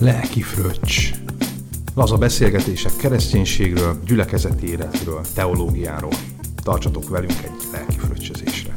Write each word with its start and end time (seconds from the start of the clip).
Lelki 0.00 0.42
fröccs. 0.42 1.14
Laza 1.94 2.16
beszélgetések 2.16 2.96
kereszténységről, 2.96 4.00
gyülekezeti 4.04 4.68
életről, 4.68 5.20
teológiáról. 5.34 6.12
Tartsatok 6.62 7.08
velünk 7.08 7.42
egy 7.42 7.68
lelki 7.72 7.98
fröccsözésre. 7.98 8.74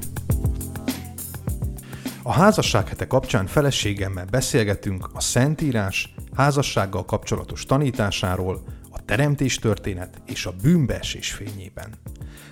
A 2.23 2.31
házasság 2.31 2.87
hete 2.87 3.07
kapcsán 3.07 3.47
feleségemmel 3.47 4.25
beszélgetünk 4.25 5.09
a 5.13 5.21
Szentírás 5.21 6.13
házassággal 6.35 7.05
kapcsolatos 7.05 7.65
tanításáról, 7.65 8.63
a 8.91 9.05
teremtés 9.05 9.59
történet 9.59 10.21
és 10.25 10.45
a 10.45 10.55
bűnbeesés 10.61 11.31
fényében. 11.31 11.93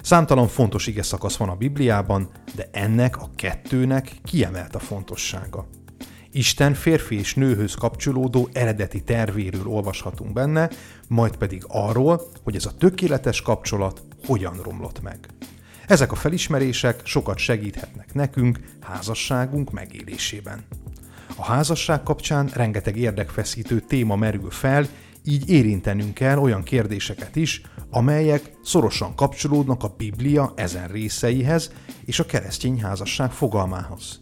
Számtalan 0.02 0.48
fontos 0.48 0.88
ige 0.88 1.04
szakasz 1.04 1.36
van 1.36 1.50
a 1.50 1.56
Bibliában, 1.56 2.30
de 2.56 2.70
ennek 2.72 3.18
a 3.18 3.30
kettőnek 3.36 4.12
kiemelt 4.24 4.76
a 4.76 4.80
fontossága. 4.80 5.68
Isten 6.34 6.74
férfi 6.74 7.18
és 7.18 7.36
nőhöz 7.36 7.74
kapcsolódó 7.74 8.50
eredeti 8.54 9.04
tervéről 9.04 9.68
olvashatunk 9.68 10.34
benne, 10.34 10.70
majd 11.08 11.36
pedig 11.36 11.64
arról, 11.68 12.22
hogy 12.44 12.56
ez 12.56 12.66
a 12.66 12.78
tökéletes 12.78 13.42
kapcsolat 13.42 14.02
hogyan 14.26 14.60
romlott 14.64 15.02
meg. 15.02 15.20
Ezek 15.88 16.12
a 16.12 16.16
felismerések 16.16 17.02
sokat 17.04 17.38
segíthetnek 17.38 18.14
nekünk 18.14 18.60
házasságunk 18.80 19.72
megélésében. 19.72 20.66
A 21.36 21.44
házasság 21.44 22.04
kapcsán 22.04 22.50
rengeteg 22.54 22.98
érdekfeszítő 22.98 23.80
téma 23.80 24.16
merül 24.16 24.52
fel, 24.52 24.88
így 25.24 25.50
érintenünk 25.50 26.14
kell 26.14 26.38
olyan 26.38 26.64
kérdéseket 26.64 27.36
is, 27.36 27.62
amelyek 27.90 28.52
szorosan 28.64 29.16
kapcsolódnak 29.16 29.84
a 29.84 29.94
Biblia 29.98 30.54
ezen 30.56 30.88
részeihez 30.88 31.72
és 32.06 32.20
a 32.20 32.26
keresztény 32.26 32.82
házasság 32.82 33.32
fogalmához. 33.32 34.20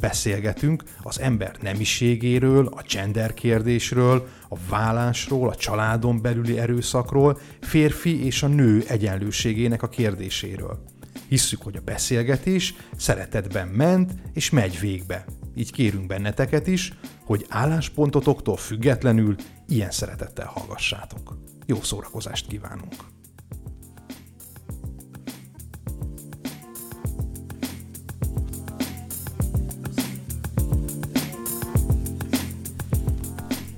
Beszélgetünk 0.00 0.82
az 1.02 1.20
ember 1.20 1.56
nemiségéről, 1.60 2.66
a 2.66 2.82
gender 2.92 3.34
kérdésről, 3.34 4.28
a 4.48 4.56
vállásról, 4.68 5.48
a 5.48 5.54
családon 5.54 6.22
belüli 6.22 6.58
erőszakról, 6.58 7.38
férfi 7.60 8.24
és 8.24 8.42
a 8.42 8.46
nő 8.46 8.84
egyenlőségének 8.88 9.82
a 9.82 9.88
kérdéséről. 9.88 10.84
Hisszük, 11.28 11.62
hogy 11.62 11.76
a 11.76 11.80
beszélgetés 11.84 12.74
szeretetben 12.96 13.68
ment 13.68 14.12
és 14.32 14.50
megy 14.50 14.80
végbe. 14.80 15.24
Így 15.54 15.72
kérünk 15.72 16.06
benneteket 16.06 16.66
is, 16.66 16.92
hogy 17.24 17.46
álláspontotoktól 17.48 18.56
függetlenül 18.56 19.36
ilyen 19.68 19.90
szeretettel 19.90 20.46
hallgassátok. 20.46 21.36
Jó 21.66 21.82
szórakozást 21.82 22.46
kívánunk! 22.46 23.15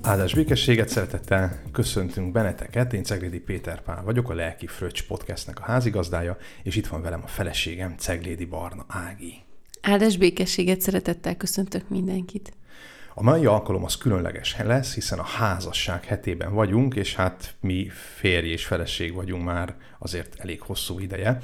Áldás 0.09 0.33
békességet, 0.33 0.89
szeretettel 0.89 1.61
köszöntünk 1.71 2.31
benneteket. 2.31 2.93
Én 2.93 3.03
Ceglédi 3.03 3.39
Péter 3.39 3.81
Pál 3.81 4.03
vagyok, 4.03 4.29
a 4.29 4.33
Lelki 4.33 4.67
Fröccs 4.67 5.07
podcastnek 5.07 5.59
a 5.59 5.63
házigazdája, 5.63 6.37
és 6.63 6.75
itt 6.75 6.87
van 6.87 7.01
velem 7.01 7.21
a 7.23 7.27
feleségem, 7.27 7.95
Ceglédi 7.97 8.45
Barna 8.45 8.85
Ági. 8.87 9.33
Áldás 9.81 10.17
békességet, 10.17 10.81
szeretettel 10.81 11.37
köszöntök 11.37 11.89
mindenkit. 11.89 12.53
A 13.13 13.23
mai 13.23 13.45
alkalom 13.45 13.83
az 13.83 13.97
különleges 13.97 14.57
lesz, 14.63 14.93
hiszen 14.93 15.19
a 15.19 15.23
házasság 15.23 16.05
hetében 16.05 16.53
vagyunk, 16.53 16.95
és 16.95 17.15
hát 17.15 17.55
mi 17.59 17.87
férj 18.15 18.47
és 18.49 18.65
feleség 18.65 19.13
vagyunk 19.13 19.43
már 19.43 19.75
azért 19.99 20.35
elég 20.39 20.61
hosszú 20.61 20.99
ideje, 20.99 21.39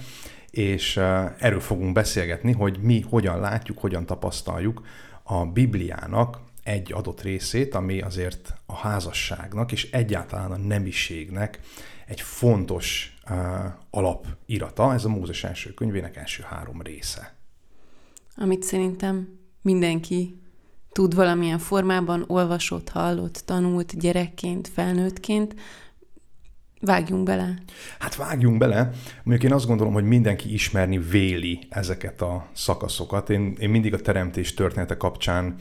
és 0.49 0.97
erről 1.37 1.59
fogunk 1.59 1.93
beszélgetni, 1.93 2.51
hogy 2.51 2.77
mi 2.81 3.05
hogyan 3.09 3.39
látjuk, 3.39 3.77
hogyan 3.77 4.05
tapasztaljuk 4.05 4.81
a 5.23 5.45
Bibliának 5.45 6.44
egy 6.65 6.93
adott 6.93 7.21
részét, 7.21 7.75
ami 7.75 8.01
azért 8.01 8.53
a 8.65 8.75
házasságnak 8.75 9.71
és 9.71 9.91
egyáltalán 9.91 10.51
a 10.51 10.57
nemiségnek 10.57 11.59
egy 12.05 12.21
fontos 12.21 13.17
uh, 13.29 13.37
alapirata, 13.89 14.93
ez 14.93 15.05
a 15.05 15.09
Mózes 15.09 15.43
első 15.43 15.73
könyvének 15.73 16.15
első 16.15 16.43
három 16.43 16.81
része. 16.81 17.35
Amit 18.35 18.63
szerintem 18.63 19.39
mindenki 19.61 20.41
tud 20.91 21.15
valamilyen 21.15 21.59
formában, 21.59 22.23
olvasott, 22.27 22.89
hallott, 22.89 23.41
tanult 23.45 23.99
gyerekként, 23.99 24.67
felnőttként, 24.67 25.55
Vágjunk 26.79 27.23
bele. 27.23 27.53
Hát 27.99 28.15
vágjunk 28.15 28.57
bele. 28.57 28.89
Mondjuk 29.23 29.51
én 29.51 29.57
azt 29.57 29.67
gondolom, 29.67 29.93
hogy 29.93 30.03
mindenki 30.03 30.53
ismerni 30.53 30.97
véli 30.97 31.59
ezeket 31.69 32.21
a 32.21 32.47
szakaszokat. 32.53 33.29
Én, 33.29 33.55
én 33.59 33.69
mindig 33.69 33.93
a 33.93 33.99
teremtés 33.99 34.53
története 34.53 34.97
kapcsán 34.97 35.55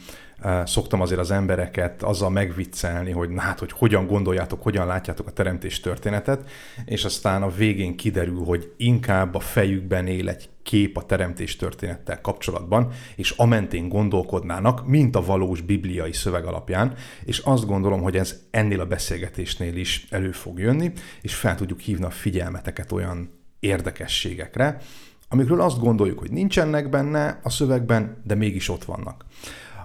szoktam 0.65 1.00
azért 1.00 1.21
az 1.21 1.31
embereket 1.31 2.03
azzal 2.03 2.31
megviccelni, 2.31 3.10
hogy 3.10 3.31
hát, 3.37 3.59
hogy 3.59 3.72
hogyan 3.72 4.06
gondoljátok, 4.06 4.62
hogyan 4.62 4.87
látjátok 4.87 5.27
a 5.27 5.31
teremtés 5.31 5.81
történetet, 5.81 6.50
és 6.84 7.05
aztán 7.05 7.43
a 7.43 7.50
végén 7.50 7.97
kiderül, 7.97 8.44
hogy 8.44 8.72
inkább 8.77 9.34
a 9.34 9.41
fejükben 9.41 10.06
él 10.06 10.28
egy 10.28 10.49
kép 10.62 10.97
a 10.97 11.03
teremtés 11.03 11.56
történettel 11.56 12.21
kapcsolatban, 12.21 12.93
és 13.16 13.31
amentén 13.31 13.88
gondolkodnának, 13.88 14.87
mint 14.87 15.16
a 15.16 15.25
valós 15.25 15.60
bibliai 15.60 16.12
szöveg 16.12 16.44
alapján, 16.44 16.94
és 17.25 17.38
azt 17.38 17.66
gondolom, 17.66 18.03
hogy 18.03 18.16
ez 18.16 18.41
ennél 18.50 18.81
a 18.81 18.87
beszélgetésnél 18.87 19.76
is 19.76 20.06
elő 20.11 20.32
fog 20.32 20.59
jönni, 20.59 20.93
és 21.21 21.34
fel 21.34 21.55
tudjuk 21.55 21.81
hívni 21.81 22.05
a 22.05 22.11
figyelmeteket 22.11 22.93
olyan 22.93 23.31
érdekességekre, 23.61 24.81
amikről 25.28 25.61
azt 25.61 25.81
gondoljuk, 25.81 26.19
hogy 26.19 26.31
nincsenek 26.31 26.88
benne 26.88 27.41
a 27.43 27.50
szövegben, 27.50 28.16
de 28.25 28.34
mégis 28.34 28.69
ott 28.69 28.84
vannak. 28.84 29.25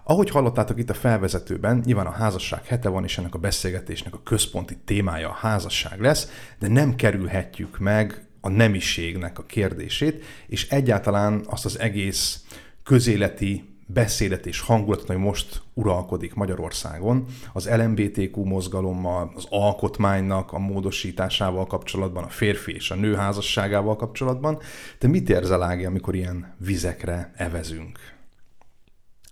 Ahogy 0.09 0.29
hallottátok 0.29 0.79
itt 0.79 0.89
a 0.89 0.93
felvezetőben, 0.93 1.81
nyilván 1.85 2.05
a 2.05 2.11
házasság 2.11 2.65
hete 2.65 2.89
van, 2.89 3.03
és 3.03 3.17
ennek 3.17 3.35
a 3.35 3.37
beszélgetésnek 3.37 4.13
a 4.13 4.21
központi 4.23 4.77
témája 4.85 5.29
a 5.29 5.37
házasság 5.39 6.01
lesz, 6.01 6.31
de 6.59 6.67
nem 6.67 6.95
kerülhetjük 6.95 7.79
meg 7.79 8.27
a 8.41 8.49
nemiségnek 8.49 9.39
a 9.39 9.43
kérdését, 9.43 10.23
és 10.47 10.69
egyáltalán 10.69 11.43
azt 11.45 11.65
az 11.65 11.79
egész 11.79 12.43
közéleti 12.83 13.77
beszédet 13.85 14.45
és 14.45 14.59
hangulatot, 14.59 15.09
ami 15.09 15.19
most 15.19 15.61
uralkodik 15.73 16.33
Magyarországon, 16.33 17.25
az 17.53 17.69
LMBTQ 17.69 18.43
mozgalommal, 18.43 19.31
az 19.35 19.45
alkotmánynak 19.49 20.53
a 20.53 20.59
módosításával 20.59 21.65
kapcsolatban, 21.65 22.23
a 22.23 22.29
férfi 22.29 22.73
és 22.73 22.91
a 22.91 22.95
nő 22.95 23.15
házasságával 23.15 23.95
kapcsolatban. 23.95 24.59
Te 24.97 25.07
mit 25.07 25.29
érzel, 25.29 25.63
Ági, 25.63 25.85
amikor 25.85 26.15
ilyen 26.15 26.55
vizekre 26.57 27.31
evezünk? 27.35 28.18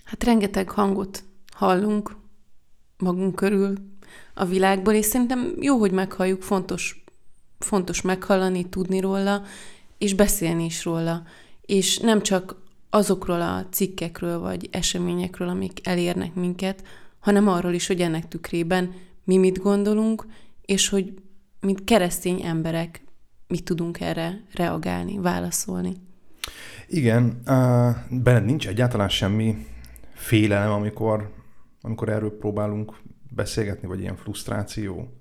Hát 0.07 0.23
rengeteg 0.23 0.69
hangot 0.69 1.23
hallunk 1.51 2.16
magunk 2.97 3.35
körül 3.35 3.75
a 4.34 4.45
világból, 4.45 4.94
és 4.94 5.06
szerintem 5.06 5.53
jó, 5.59 5.78
hogy 5.78 5.91
meghalljuk, 5.91 6.41
fontos, 6.41 7.03
fontos 7.59 8.01
meghallani, 8.01 8.69
tudni 8.69 9.00
róla, 9.00 9.44
és 9.97 10.13
beszélni 10.13 10.66
is 10.66 10.85
róla. 10.85 11.23
És 11.62 11.97
nem 11.97 12.22
csak 12.22 12.56
azokról 12.90 13.41
a 13.41 13.66
cikkekről 13.72 14.40
vagy 14.40 14.68
eseményekről, 14.72 15.50
amik 15.50 15.88
elérnek 15.88 16.34
minket, 16.34 16.84
hanem 17.19 17.47
arról 17.47 17.74
is, 17.74 17.88
hogy 17.88 18.01
ennek 18.01 18.28
tükrében 18.28 18.94
mi 19.24 19.38
mit 19.38 19.59
gondolunk, 19.59 20.25
és 20.62 20.89
hogy 20.89 21.13
mint 21.59 21.84
keresztény 21.84 22.41
emberek 22.41 23.03
mit 23.47 23.63
tudunk 23.63 24.00
erre 24.00 24.44
reagálni, 24.53 25.18
válaszolni. 25.18 25.94
Igen, 26.88 27.41
uh, 27.45 27.95
benned 28.09 28.45
nincs 28.45 28.68
egyáltalán 28.68 29.09
semmi 29.09 29.66
félelem, 30.17 30.72
amikor, 30.72 31.31
amikor 31.81 32.09
erről 32.09 32.38
próbálunk 32.38 32.94
beszélgetni, 33.35 33.88
vagy 33.88 34.00
ilyen 34.00 34.16
frusztráció? 34.16 35.11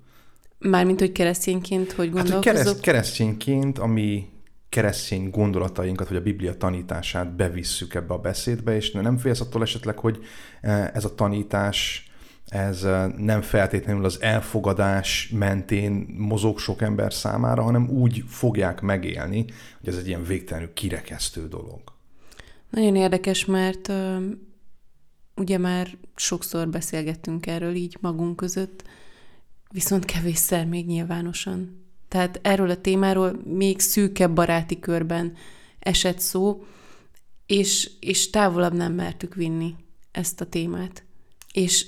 Mármint, 0.59 0.99
hogy 0.99 1.11
keresztényként 1.11 1.91
hogy 1.91 2.11
gondolkozok? 2.11 2.45
Hát, 2.45 2.55
hogy 2.55 2.63
kereszt, 2.63 2.81
keresztényként, 2.81 3.79
ami 3.79 4.29
keresztény 4.69 5.29
gondolatainkat, 5.29 6.07
vagy 6.07 6.17
a 6.17 6.21
Biblia 6.21 6.57
tanítását 6.57 7.35
bevisszük 7.35 7.93
ebbe 7.93 8.13
a 8.13 8.17
beszédbe, 8.17 8.75
és 8.75 8.91
nem 8.91 9.17
félsz 9.17 9.41
attól 9.41 9.61
esetleg, 9.61 9.99
hogy 9.99 10.19
e, 10.61 10.91
ez 10.93 11.05
a 11.05 11.15
tanítás 11.15 12.09
ez 12.47 12.83
e, 12.83 13.07
nem 13.17 13.41
feltétlenül 13.41 14.05
az 14.05 14.21
elfogadás 14.21 15.29
mentén 15.33 16.15
mozog 16.17 16.59
sok 16.59 16.81
ember 16.81 17.13
számára, 17.13 17.61
hanem 17.61 17.89
úgy 17.89 18.23
fogják 18.27 18.81
megélni, 18.81 19.45
hogy 19.79 19.89
ez 19.89 19.97
egy 19.97 20.07
ilyen 20.07 20.23
végtelenül 20.23 20.73
kirekesztő 20.73 21.47
dolog. 21.47 21.81
Nagyon 22.69 22.95
érdekes, 22.95 23.45
mert 23.45 23.91
ugye 25.37 25.57
már 25.57 25.97
sokszor 26.15 26.69
beszélgettünk 26.69 27.47
erről 27.47 27.73
így 27.73 27.97
magunk 28.01 28.35
között, 28.35 28.83
viszont 29.71 30.05
kevésszer 30.05 30.65
még 30.65 30.85
nyilvánosan. 30.85 31.85
Tehát 32.07 32.39
erről 32.43 32.69
a 32.69 32.81
témáról 32.81 33.41
még 33.43 33.79
szűkebb 33.79 34.31
baráti 34.33 34.79
körben 34.79 35.33
esett 35.79 36.19
szó, 36.19 36.65
és, 37.45 37.91
és 37.99 38.29
távolabb 38.29 38.73
nem 38.73 38.93
mertük 38.93 39.35
vinni 39.35 39.75
ezt 40.11 40.41
a 40.41 40.45
témát. 40.45 41.03
És 41.53 41.85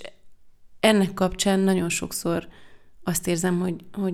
ennek 0.79 1.13
kapcsán 1.13 1.59
nagyon 1.59 1.89
sokszor 1.89 2.47
azt 3.03 3.27
érzem, 3.27 3.59
hogy, 3.59 3.85
hogy, 3.93 4.13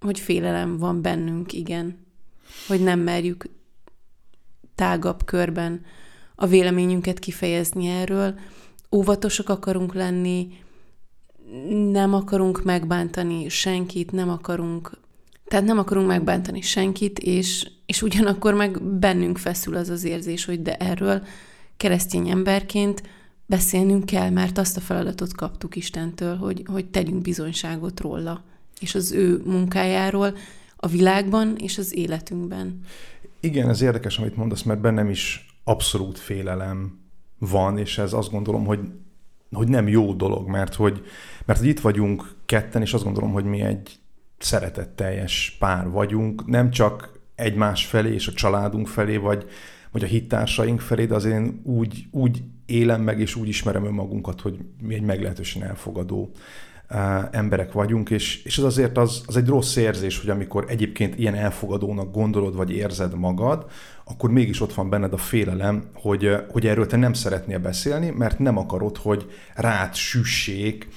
hogy 0.00 0.20
félelem 0.20 0.78
van 0.78 1.02
bennünk, 1.02 1.52
igen. 1.52 2.06
Hogy 2.66 2.82
nem 2.82 3.00
merjük 3.00 3.44
tágabb 4.74 5.24
körben 5.24 5.84
a 6.40 6.46
véleményünket 6.46 7.18
kifejezni 7.18 7.86
erről. 7.86 8.38
Óvatosak 8.92 9.48
akarunk 9.48 9.94
lenni, 9.94 10.48
nem 11.90 12.14
akarunk 12.14 12.64
megbántani 12.64 13.48
senkit, 13.48 14.12
nem 14.12 14.28
akarunk, 14.28 14.90
tehát 15.44 15.64
nem 15.64 15.78
akarunk 15.78 16.06
megbántani 16.06 16.60
senkit, 16.60 17.18
és, 17.18 17.70
és 17.86 18.02
ugyanakkor 18.02 18.54
meg 18.54 18.82
bennünk 18.82 19.38
feszül 19.38 19.76
az 19.76 19.88
az 19.88 20.04
érzés, 20.04 20.44
hogy 20.44 20.62
de 20.62 20.76
erről 20.76 21.22
keresztény 21.76 22.28
emberként 22.28 23.02
beszélnünk 23.46 24.06
kell, 24.06 24.30
mert 24.30 24.58
azt 24.58 24.76
a 24.76 24.80
feladatot 24.80 25.32
kaptuk 25.32 25.76
Istentől, 25.76 26.36
hogy, 26.36 26.62
hogy 26.66 26.86
tegyünk 26.86 27.22
bizonyságot 27.22 28.00
róla, 28.00 28.44
és 28.80 28.94
az 28.94 29.12
ő 29.12 29.42
munkájáról 29.44 30.36
a 30.76 30.86
világban 30.86 31.56
és 31.56 31.78
az 31.78 31.94
életünkben. 31.96 32.80
Igen, 33.40 33.68
ez 33.68 33.80
érdekes, 33.80 34.18
amit 34.18 34.36
mondasz, 34.36 34.62
mert 34.62 34.80
bennem 34.80 35.08
is 35.08 35.47
abszolút 35.68 36.18
félelem 36.18 37.00
van, 37.38 37.78
és 37.78 37.98
ez 37.98 38.12
azt 38.12 38.30
gondolom, 38.30 38.64
hogy, 38.64 38.80
hogy 39.52 39.68
nem 39.68 39.88
jó 39.88 40.12
dolog, 40.12 40.48
mert 40.48 40.74
hogy, 40.74 41.04
mert 41.44 41.58
hogy 41.58 41.68
itt 41.68 41.80
vagyunk 41.80 42.34
ketten, 42.46 42.82
és 42.82 42.94
azt 42.94 43.04
gondolom, 43.04 43.32
hogy 43.32 43.44
mi 43.44 43.60
egy 43.60 43.98
szeretetteljes 44.38 45.56
pár 45.58 45.90
vagyunk, 45.90 46.46
nem 46.46 46.70
csak 46.70 47.20
egymás 47.34 47.86
felé 47.86 48.14
és 48.14 48.26
a 48.26 48.32
családunk 48.32 48.86
felé, 48.86 49.16
vagy, 49.16 49.46
vagy 49.90 50.02
a 50.02 50.06
hittársaink 50.06 50.80
felé, 50.80 51.06
de 51.06 51.14
azért 51.14 51.34
én 51.34 51.60
úgy, 51.64 52.06
úgy 52.10 52.42
élem 52.66 53.02
meg, 53.02 53.20
és 53.20 53.34
úgy 53.34 53.48
ismerem 53.48 53.84
önmagunkat, 53.84 54.40
hogy 54.40 54.58
mi 54.82 54.94
egy 54.94 55.02
meglehetősen 55.02 55.62
elfogadó 55.62 56.30
emberek 57.30 57.72
vagyunk, 57.72 58.10
és, 58.10 58.44
és 58.44 58.58
ez 58.58 58.64
azért 58.64 58.98
az, 58.98 59.22
az 59.26 59.36
egy 59.36 59.46
rossz 59.46 59.76
érzés, 59.76 60.20
hogy 60.20 60.30
amikor 60.30 60.64
egyébként 60.68 61.18
ilyen 61.18 61.34
elfogadónak 61.34 62.12
gondolod, 62.12 62.56
vagy 62.56 62.70
érzed 62.70 63.14
magad, 63.14 63.66
akkor 64.04 64.30
mégis 64.30 64.60
ott 64.60 64.74
van 64.74 64.90
benned 64.90 65.12
a 65.12 65.16
félelem, 65.16 65.84
hogy, 65.94 66.36
hogy 66.50 66.66
erről 66.66 66.86
te 66.86 66.96
nem 66.96 67.12
szeretnél 67.12 67.58
beszélni, 67.58 68.10
mert 68.10 68.38
nem 68.38 68.56
akarod, 68.56 68.96
hogy 68.96 69.30
rád 69.54 69.94
süssék 69.94 70.88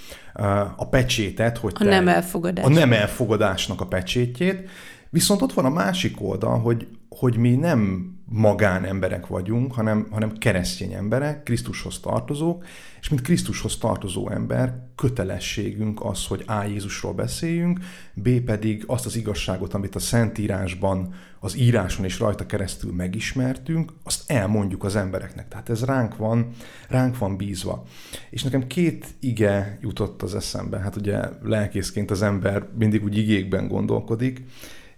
a 0.76 0.88
pecsétet, 0.90 1.58
hogy 1.58 1.74
a 1.76 1.84
nem 1.84 2.08
elfogadás. 2.08 2.66
a 2.66 2.70
nem 2.70 2.94
elfogadásnak 2.94 3.82
a 3.82 3.88
pecsétjét, 3.88 4.70
Viszont 5.12 5.42
ott 5.42 5.54
van 5.54 5.66
a 5.66 5.70
másik 5.70 6.22
oldal, 6.22 6.60
hogy, 6.60 6.88
hogy 7.10 7.38
mi 7.38 7.56
nem 7.56 8.12
magánemberek 8.34 9.28
vagyunk, 9.28 9.74
hanem, 9.74 10.08
hanem 10.12 10.38
keresztény 10.38 10.94
emberek, 10.94 11.44
Krisztushoz 11.44 12.00
tartozók, 12.00 12.66
és 13.02 13.10
mint 13.10 13.22
Krisztushoz 13.22 13.78
tartozó 13.78 14.30
ember 14.30 14.74
kötelességünk 14.96 16.06
az, 16.06 16.26
hogy 16.26 16.44
A. 16.48 16.64
Jézusról 16.64 17.14
beszéljünk, 17.14 17.80
B. 18.14 18.30
pedig 18.30 18.84
azt 18.88 19.06
az 19.06 19.16
igazságot, 19.16 19.74
amit 19.74 19.96
a 19.96 20.00
Szentírásban, 20.00 21.14
az 21.40 21.58
íráson 21.58 22.06
és 22.06 22.20
rajta 22.20 22.46
keresztül 22.46 22.94
megismertünk, 22.94 23.94
azt 24.04 24.32
elmondjuk 24.32 24.84
az 24.84 24.96
embereknek. 24.96 25.48
Tehát 25.48 25.70
ez 25.70 25.84
ránk 25.84 26.18
van, 26.18 26.50
ránk 26.90 27.18
van 27.18 27.38
bízva. 27.38 27.84
És 28.30 28.44
nekem 28.44 28.68
két 28.68 29.06
ige 29.20 29.78
jutott 29.82 30.22
az 30.22 30.36
eszembe. 30.36 30.80
Hát 30.80 30.96
ugye 30.96 31.20
lelkészként 31.44 32.12
az 32.12 32.22
ember 32.22 32.68
mindig 32.78 33.04
úgy 33.04 33.18
igékben 33.18 33.68
gondolkodik, 33.68 34.44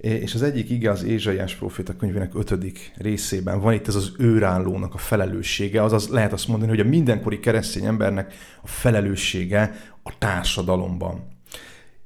és 0.04 0.34
az 0.34 0.42
egyik 0.42 0.70
ige 0.70 0.92
az 0.92 1.04
Ézsaiás 1.04 1.56
proféta 1.56 1.96
könyvének 1.96 2.36
ötödik 2.36 2.94
részében 2.98 3.62
van 3.62 3.74
itt 3.74 3.88
ez 3.88 3.96
az 3.96 4.12
őrállónak 4.18 4.94
a 4.94 4.98
felelőssége, 4.98 5.84
azaz 5.84 6.08
lehet 6.08 6.34
azt 6.34 6.48
mondani, 6.48 6.70
hogy 6.70 6.80
a 6.80 6.90
mindenkori 6.90 7.40
keresztény 7.40 7.86
embernek 7.86 8.34
a 8.62 8.68
felelőssége 8.68 9.76
a 10.04 10.18
társadalomban. 10.18 11.28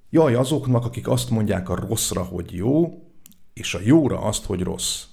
Jaj 0.10 0.36
azoknak, 0.36 0.86
akik 0.86 1.08
azt 1.08 1.30
mondják 1.30 1.70
a 1.70 1.76
rosszra, 1.76 2.24
hogy 2.24 2.54
jó, 2.54 3.02
és 3.54 3.74
a 3.74 3.80
jóra 3.84 4.22
azt, 4.22 4.46
hogy 4.46 4.62
rossz. 4.62 5.04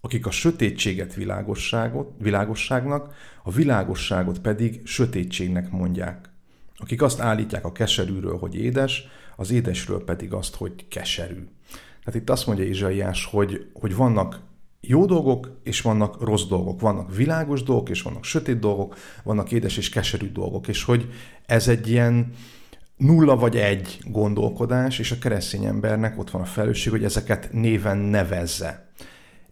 Akik 0.00 0.26
a 0.26 0.30
sötétséget 0.30 1.14
világosságot, 1.14 2.10
világosságnak, 2.18 3.14
a 3.42 3.50
világosságot 3.50 4.38
pedig 4.38 4.80
sötétségnek 4.84 5.70
mondják. 5.70 6.30
Akik 6.76 7.02
azt 7.02 7.20
állítják 7.20 7.64
a 7.64 7.72
keserűről, 7.72 8.38
hogy 8.38 8.54
édes, 8.54 9.06
az 9.36 9.50
édesről 9.50 10.04
pedig 10.04 10.32
azt, 10.32 10.54
hogy 10.54 10.88
keserű. 10.88 11.48
Tehát 12.04 12.20
itt 12.20 12.30
azt 12.30 12.46
mondja 12.46 12.64
Izsaiás, 12.64 13.24
hogy, 13.24 13.66
hogy 13.72 13.96
vannak 13.96 14.40
jó 14.80 15.04
dolgok, 15.04 15.60
és 15.62 15.80
vannak 15.80 16.20
rossz 16.20 16.44
dolgok. 16.44 16.80
Vannak 16.80 17.16
világos 17.16 17.62
dolgok, 17.62 17.88
és 17.88 18.02
vannak 18.02 18.24
sötét 18.24 18.58
dolgok, 18.58 18.96
vannak 19.22 19.52
édes 19.52 19.76
és 19.76 19.88
keserű 19.88 20.32
dolgok. 20.32 20.68
És 20.68 20.84
hogy 20.84 21.12
ez 21.46 21.68
egy 21.68 21.88
ilyen 21.88 22.32
nulla 22.96 23.36
vagy 23.36 23.56
egy 23.56 23.98
gondolkodás, 24.04 24.98
és 24.98 25.10
a 25.10 25.18
keresztény 25.18 25.64
embernek 25.64 26.18
ott 26.18 26.30
van 26.30 26.42
a 26.42 26.44
felelősség, 26.44 26.92
hogy 26.92 27.04
ezeket 27.04 27.52
néven 27.52 27.98
nevezze. 27.98 28.90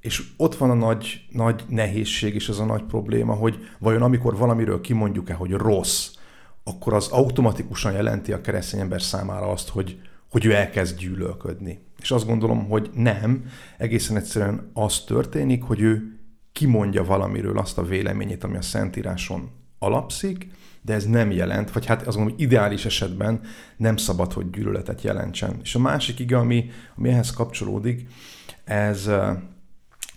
És 0.00 0.22
ott 0.36 0.56
van 0.56 0.70
a 0.70 0.74
nagy, 0.74 1.26
nagy 1.30 1.64
nehézség 1.68 2.34
és 2.34 2.48
az 2.48 2.60
a 2.60 2.64
nagy 2.64 2.82
probléma, 2.82 3.34
hogy 3.34 3.58
vajon 3.78 4.02
amikor 4.02 4.36
valamiről 4.36 4.80
kimondjuk-e, 4.80 5.34
hogy 5.34 5.50
rossz, 5.50 6.10
akkor 6.64 6.92
az 6.92 7.08
automatikusan 7.08 7.92
jelenti 7.92 8.32
a 8.32 8.40
keresztény 8.40 8.80
ember 8.80 9.02
számára 9.02 9.46
azt, 9.46 9.68
hogy, 9.68 10.00
hogy 10.30 10.44
ő 10.44 10.54
elkezd 10.54 10.98
gyűlölködni. 10.98 11.88
És 12.00 12.10
azt 12.10 12.26
gondolom, 12.26 12.68
hogy 12.68 12.90
nem, 12.94 13.44
egészen 13.78 14.16
egyszerűen 14.16 14.70
az 14.72 15.00
történik, 15.00 15.62
hogy 15.62 15.80
ő 15.80 16.20
kimondja 16.52 17.04
valamiről 17.04 17.58
azt 17.58 17.78
a 17.78 17.82
véleményét, 17.82 18.44
ami 18.44 18.56
a 18.56 18.62
Szentíráson 18.62 19.50
alapszik, 19.78 20.46
de 20.82 20.94
ez 20.94 21.04
nem 21.04 21.30
jelent, 21.30 21.70
vagy 21.70 21.86
hát 21.86 22.06
azt 22.06 22.16
mondom, 22.16 22.34
hogy 22.34 22.44
ideális 22.44 22.84
esetben 22.84 23.40
nem 23.76 23.96
szabad, 23.96 24.32
hogy 24.32 24.50
gyűlöletet 24.50 25.02
jelentsen. 25.02 25.58
És 25.62 25.74
a 25.74 25.78
másik 25.78 26.18
ige, 26.18 26.38
ami, 26.38 26.70
ami 26.96 27.08
ehhez 27.08 27.30
kapcsolódik, 27.30 28.08
ez 28.64 29.10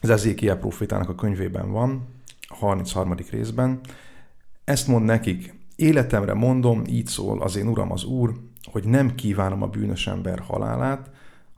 az 0.01 0.09
Ezékiel 0.09 0.57
profétának 0.57 1.09
a 1.09 1.15
könyvében 1.15 1.71
van, 1.71 2.07
a 2.41 2.55
33. 2.55 3.15
részben. 3.29 3.79
Ezt 4.63 4.87
mond 4.87 5.05
nekik, 5.05 5.53
életemre 5.75 6.33
mondom, 6.33 6.83
így 6.87 7.07
szól 7.07 7.41
az 7.41 7.55
én 7.55 7.67
uram 7.67 7.91
az 7.91 8.03
úr, 8.03 8.33
hogy 8.71 8.83
nem 8.83 9.15
kívánom 9.15 9.61
a 9.61 9.67
bűnös 9.67 10.07
ember 10.07 10.39
halálát, 10.39 11.09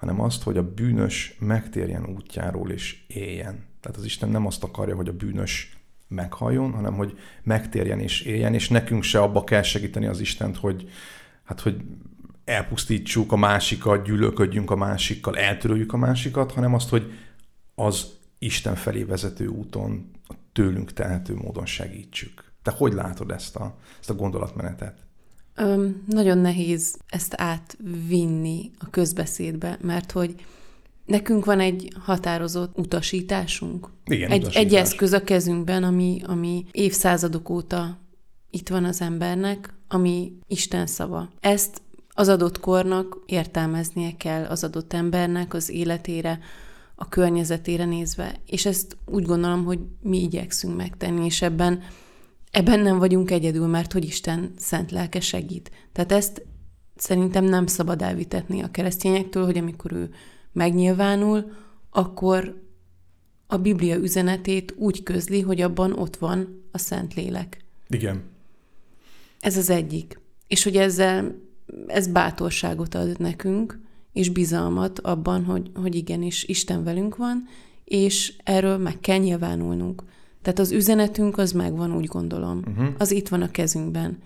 hanem 0.06 0.22
azt, 0.22 0.44
hogy 0.44 0.58
a 0.58 0.74
bűnös 0.74 1.36
megtérjen 1.40 2.06
útjáról 2.06 2.72
és 2.72 3.04
éljen. 3.08 3.64
Tehát 3.80 3.98
az 3.98 4.06
Isten 4.06 4.30
nem 4.30 4.46
azt 4.46 4.64
akarja, 4.64 4.96
hogy 4.96 5.08
a 5.08 5.14
bűnös 5.14 5.78
meghalljon, 6.08 6.72
hanem 6.72 6.94
hogy 6.94 7.20
megtérjen 7.44 8.00
és 8.00 8.22
éljen, 8.22 8.54
és 8.54 8.70
nekünk 8.70 9.04
se 9.04 9.22
abba 9.22 9.44
kell 9.44 9.62
segíteni 9.62 10.06
az 10.06 10.20
Istent, 10.20 10.58
hogy, 10.58 10.90
hát, 11.44 11.60
hogy 11.60 11.82
elpusztítsuk 12.44 13.32
a 13.32 13.36
másikat, 13.36 14.06
gyűlölködjünk 14.06 14.72
a 14.72 14.76
másikkal, 14.76 15.38
eltöröljük 15.38 15.94
a 15.94 15.98
másikat, 15.98 16.52
hanem 16.52 16.74
azt, 16.74 16.90
hogy 16.90 17.14
az 17.76 18.08
Isten 18.40 18.76
felé 18.76 19.04
vezető 19.04 19.48
úton 19.48 20.12
tőlünk 20.52 20.94
tehető 20.94 21.36
módon 21.36 21.66
segítsük. 21.66 22.52
Te 22.62 22.72
hogy 22.72 22.94
látod 22.94 23.32
ezt 23.32 23.56
a, 23.56 23.78
ezt 24.00 24.10
a 24.10 24.16
gondolatmenetet? 24.16 25.05
Öm, 25.56 26.04
nagyon 26.08 26.38
nehéz 26.38 26.98
ezt 27.08 27.34
átvinni 27.38 28.72
a 28.80 28.90
közbeszédbe, 28.90 29.78
mert 29.82 30.12
hogy 30.12 30.36
nekünk 31.06 31.46
van 31.46 31.60
egy 31.60 31.94
határozott 32.00 32.78
utasításunk. 32.78 33.90
Igen, 34.06 34.32
egy, 34.32 34.42
utasítás. 34.42 34.64
egy 34.64 34.76
eszköz 34.76 35.14
a 35.14 35.24
kezünkben, 35.24 35.84
ami, 35.84 36.22
ami 36.26 36.66
évszázadok 36.72 37.50
óta 37.50 38.00
itt 38.50 38.70
van 38.70 38.84
az 38.84 39.02
embernek, 39.02 39.74
ami 39.88 40.38
Isten 40.48 40.88
szava. 40.88 41.30
Ezt 41.40 41.82
az 42.10 42.28
adott 42.28 42.60
kornak 42.60 43.24
értelmeznie 43.26 44.12
kell 44.18 44.46
az 44.46 44.64
adott 44.64 44.94
embernek 44.94 45.54
az 45.54 45.70
életére, 45.70 46.40
a 46.96 47.10
környezetére 47.10 47.86
nézve, 47.86 48.36
és 48.46 48.66
ezt 48.66 48.98
úgy 49.06 49.26
gondolom, 49.26 49.64
hogy 49.64 49.80
mi 50.02 50.22
igyekszünk 50.22 50.76
megtenni, 50.76 51.26
és 51.26 51.42
ebben 51.42 51.84
ebben 52.56 52.80
nem 52.80 52.98
vagyunk 52.98 53.32
egyedül, 53.32 53.68
mert 53.68 53.94
hogy 53.94 54.06
Isten 54.06 54.54
szent 54.58 54.92
lelke 54.92 55.20
segít. 55.20 55.72
Tehát 55.92 56.12
ezt 56.12 56.46
szerintem 56.96 57.46
nem 57.46 57.68
szabad 57.68 58.02
elvitetni 58.02 58.62
a 58.62 58.72
keresztényektől, 58.72 59.46
hogy 59.46 59.58
amikor 59.58 59.92
ő 59.92 60.10
megnyilvánul, 60.52 61.52
akkor 61.90 62.62
a 63.48 63.58
Biblia 63.58 63.96
üzenetét 63.96 64.74
úgy 64.78 65.04
közli, 65.04 65.42
hogy 65.42 65.62
abban 65.62 65.94
ott 65.94 66.16
van 66.16 66.64
a 66.72 66.78
Szent 66.78 67.14
Lélek. 67.14 67.60
Igen. 67.88 68.24
Ez 69.40 69.58
az 69.58 69.70
egyik. 69.70 70.20
És 70.48 70.64
hogy 70.64 70.78
ezzel 70.78 71.36
ez 71.88 72.08
bátorságot 72.08 72.96
ad 72.96 73.20
nekünk, 73.20 73.80
és 74.14 74.30
bizalmat 74.30 75.00
abban, 75.00 75.44
hogy, 75.44 75.72
hogy 75.74 75.96
igenis 75.96 76.44
Isten 76.44 76.84
velünk 76.84 77.16
van, 77.16 77.44
és 77.84 78.34
erről 78.44 78.78
meg 78.78 79.00
kell 79.00 79.18
nyilvánulnunk. 79.18 80.04
Tehát 80.46 80.60
az 80.60 80.72
üzenetünk 80.72 81.38
az 81.38 81.52
megvan, 81.52 81.96
úgy 81.96 82.06
gondolom. 82.06 82.62
Uh-huh. 82.68 82.88
Az 82.98 83.12
itt 83.12 83.28
van 83.28 83.42
a 83.42 83.52
kezünkben. 83.52 84.18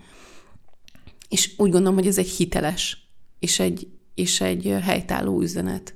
És 1.28 1.54
úgy 1.56 1.70
gondolom, 1.70 1.94
hogy 1.94 2.06
ez 2.06 2.18
egy 2.18 2.28
hiteles 2.28 3.10
és 3.38 3.58
egy, 3.58 3.88
és 4.14 4.40
egy 4.40 4.76
helytálló 4.82 5.40
üzenet. 5.40 5.94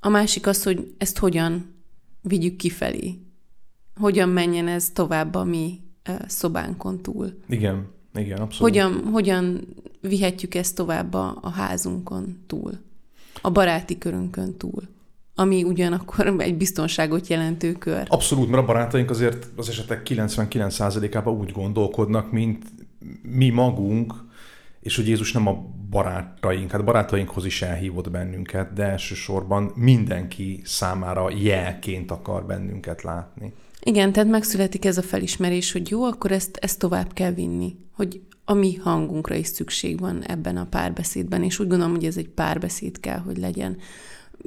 A 0.00 0.08
másik 0.08 0.46
az, 0.46 0.62
hogy 0.62 0.94
ezt 0.98 1.18
hogyan 1.18 1.74
vigyük 2.20 2.56
kifelé. 2.56 3.18
Hogyan 3.94 4.28
menjen 4.28 4.68
ez 4.68 4.90
tovább 4.90 5.34
a 5.34 5.44
mi 5.44 5.80
szobánkon 6.26 7.02
túl. 7.02 7.38
Igen, 7.48 7.86
igen, 8.14 8.38
abszolút. 8.38 8.74
Hogyan, 8.74 9.04
hogyan 9.04 9.66
vihetjük 10.00 10.54
ezt 10.54 10.74
tovább 10.74 11.14
a, 11.14 11.38
a 11.40 11.50
házunkon 11.50 12.42
túl, 12.46 12.72
a 13.40 13.50
baráti 13.50 13.98
körünkön 13.98 14.56
túl 14.56 14.82
ami 15.34 15.62
ugyanakkor 15.62 16.26
egy 16.38 16.56
biztonságot 16.56 17.26
jelentő 17.26 17.72
kör. 17.72 18.06
Abszolút, 18.08 18.48
mert 18.48 18.62
a 18.62 18.66
barátaink 18.66 19.10
azért 19.10 19.46
az 19.56 19.68
esetek 19.68 20.06
99%-ában 20.10 21.34
úgy 21.34 21.52
gondolkodnak, 21.52 22.32
mint 22.32 22.64
mi 23.22 23.48
magunk, 23.48 24.14
és 24.80 24.96
hogy 24.96 25.08
Jézus 25.08 25.32
nem 25.32 25.46
a 25.46 25.64
barátaink, 25.90 26.70
hát 26.70 26.84
barátainkhoz 26.84 27.44
is 27.44 27.62
elhívott 27.62 28.10
bennünket, 28.10 28.72
de 28.72 28.82
elsősorban 28.82 29.72
mindenki 29.74 30.60
számára 30.64 31.30
jelként 31.30 32.10
akar 32.10 32.46
bennünket 32.46 33.02
látni. 33.02 33.52
Igen, 33.82 34.12
tehát 34.12 34.30
megszületik 34.30 34.84
ez 34.84 34.98
a 34.98 35.02
felismerés, 35.02 35.72
hogy 35.72 35.90
jó, 35.90 36.04
akkor 36.04 36.32
ezt, 36.32 36.56
ezt 36.56 36.78
tovább 36.78 37.12
kell 37.12 37.32
vinni, 37.32 37.76
hogy 37.92 38.20
a 38.44 38.52
mi 38.52 38.74
hangunkra 38.74 39.34
is 39.34 39.46
szükség 39.46 40.00
van 40.00 40.22
ebben 40.22 40.56
a 40.56 40.66
párbeszédben, 40.66 41.42
és 41.42 41.58
úgy 41.58 41.68
gondolom, 41.68 41.94
hogy 41.94 42.04
ez 42.04 42.16
egy 42.16 42.28
párbeszéd 42.28 43.00
kell, 43.00 43.18
hogy 43.18 43.36
legyen. 43.36 43.76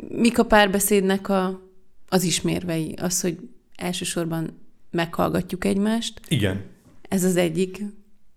Mik 0.09 0.39
a 0.39 0.45
párbeszédnek 0.45 1.29
a, 1.29 1.61
az 2.09 2.23
ismérvei? 2.23 2.93
Az, 3.01 3.21
hogy 3.21 3.39
elsősorban 3.75 4.59
meghallgatjuk 4.91 5.65
egymást. 5.65 6.21
Igen. 6.27 6.63
Ez 7.01 7.23
az 7.23 7.35
egyik 7.35 7.83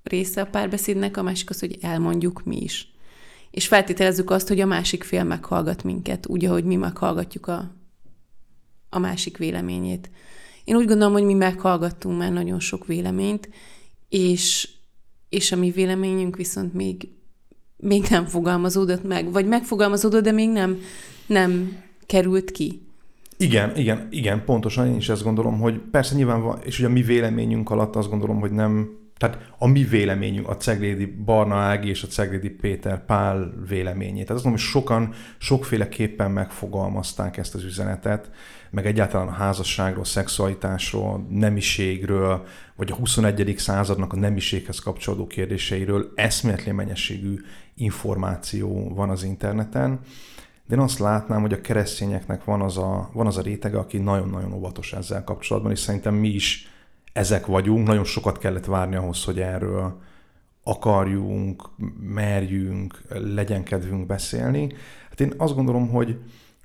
része 0.03 0.41
a 0.41 0.47
párbeszédnek, 0.47 1.17
a 1.17 1.23
másik 1.23 1.51
az, 1.51 1.61
hogy 1.61 1.79
elmondjuk 1.81 2.45
mi 2.45 2.61
is. 2.63 2.93
És 3.51 3.67
feltételezzük 3.67 4.31
azt, 4.31 4.49
hogy 4.49 4.61
a 4.61 4.67
másik 4.67 5.05
fél 5.05 5.25
meghallgat 5.25 5.85
minket, 5.85 6.27
úgy, 6.27 6.45
ahogy 6.45 6.65
mi 6.65 6.77
meghallgatjuk 6.77 7.47
a, 7.47 7.75
a 8.89 8.99
másik 8.99 9.37
véleményét. 9.37 10.11
Én 10.65 10.77
úgy 10.77 10.87
gondolom, 10.87 11.13
hogy 11.13 11.25
mi 11.25 11.35
meghallgattunk 11.35 12.19
már 12.19 12.33
nagyon 12.33 12.61
sok 12.61 12.87
véleményt, 12.87 13.49
és, 14.09 14.69
és 15.29 15.53
a 15.53 15.57
mi 15.57 15.71
véleményünk 15.71 16.37
viszont 16.37 16.75
még, 16.75 17.09
még 17.77 18.07
nem 18.11 18.27
fogalmazódott 18.27 19.03
meg, 19.03 19.33
vagy 19.33 19.47
megfogalmazódott, 19.47 20.23
de 20.23 20.33
még 20.33 20.49
nem, 20.49 20.81
nem 21.29 21.83
került 22.07 22.51
ki. 22.51 22.83
Igen, 23.37 23.77
igen, 23.77 24.07
igen, 24.11 24.45
pontosan 24.45 24.87
én 24.87 24.97
is 24.97 25.09
ezt 25.09 25.23
gondolom, 25.23 25.61
hogy 25.61 25.79
persze 25.91 26.15
nyilván 26.15 26.43
van, 26.43 26.59
és 26.65 26.79
ugye 26.79 26.89
a 26.89 26.91
mi 26.91 27.03
véleményünk 27.03 27.71
alatt 27.71 27.97
azt 27.97 28.09
gondolom, 28.09 28.41
hogy 28.41 28.51
nem, 28.51 28.89
tehát 29.17 29.39
a 29.59 29.67
mi 29.67 29.83
véleményünk, 29.83 30.49
a 30.49 30.57
Ceglédi 30.57 31.07
Barna 31.07 31.55
Ági 31.55 31.89
és 31.89 32.03
a 32.03 32.07
Ceglédi 32.07 32.51
Péter 32.51 33.05
Pál 33.05 33.53
véleményét. 33.69 34.27
Tehát 34.27 34.31
azt 34.31 34.45
mondom, 34.45 34.63
hogy 34.63 34.71
sokan 34.71 35.15
sokféleképpen 35.39 36.31
megfogalmazták 36.31 37.37
ezt 37.37 37.55
az 37.55 37.65
üzenetet, 37.65 38.31
meg 38.71 38.87
egyáltalán 38.87 39.29
a 39.29 39.33
házasságról, 39.33 40.05
szexualitásról, 40.05 41.27
nemiségről, 41.31 42.47
vagy 42.77 42.91
a 42.91 42.95
21. 42.95 43.55
századnak 43.57 44.13
a 44.13 44.17
nemiséghez 44.17 44.79
kapcsolódó 44.79 45.27
kérdéseiről 45.27 46.13
eszméletlen 46.15 46.75
mennyiségű 46.75 47.35
információ 47.75 48.95
van 48.95 49.11
az 49.11 49.23
interneten. 49.23 50.01
De 50.69 50.75
én 50.75 50.81
azt 50.81 50.99
látnám, 50.99 51.41
hogy 51.41 51.53
a 51.53 51.61
keresztényeknek 51.61 52.45
van 52.45 52.61
az 52.61 52.79
a, 52.79 53.11
van 53.13 53.27
az 53.27 53.37
a 53.37 53.43
rétege, 53.43 53.79
aki 53.79 53.99
nagyon-nagyon 53.99 54.53
óvatos 54.53 54.93
ezzel 54.93 55.25
kapcsolatban, 55.25 55.73
és 55.73 55.79
szerintem 55.79 56.15
mi 56.15 56.29
is 56.29 56.69
ezek 57.13 57.47
vagyunk, 57.47 57.87
nagyon 57.87 58.05
sokat 58.05 58.39
kellett 58.39 58.65
várni 58.65 58.97
ahhoz, 58.97 59.25
hogy 59.25 59.41
erről 59.41 60.01
akarjunk, 60.63 61.63
merjünk, 62.01 63.03
legyen 63.09 63.65
kedvünk 63.65 64.07
beszélni. 64.07 64.73
Hát 65.09 65.21
én 65.21 65.33
azt 65.37 65.55
gondolom, 65.55 65.89
hogy, 65.89 66.19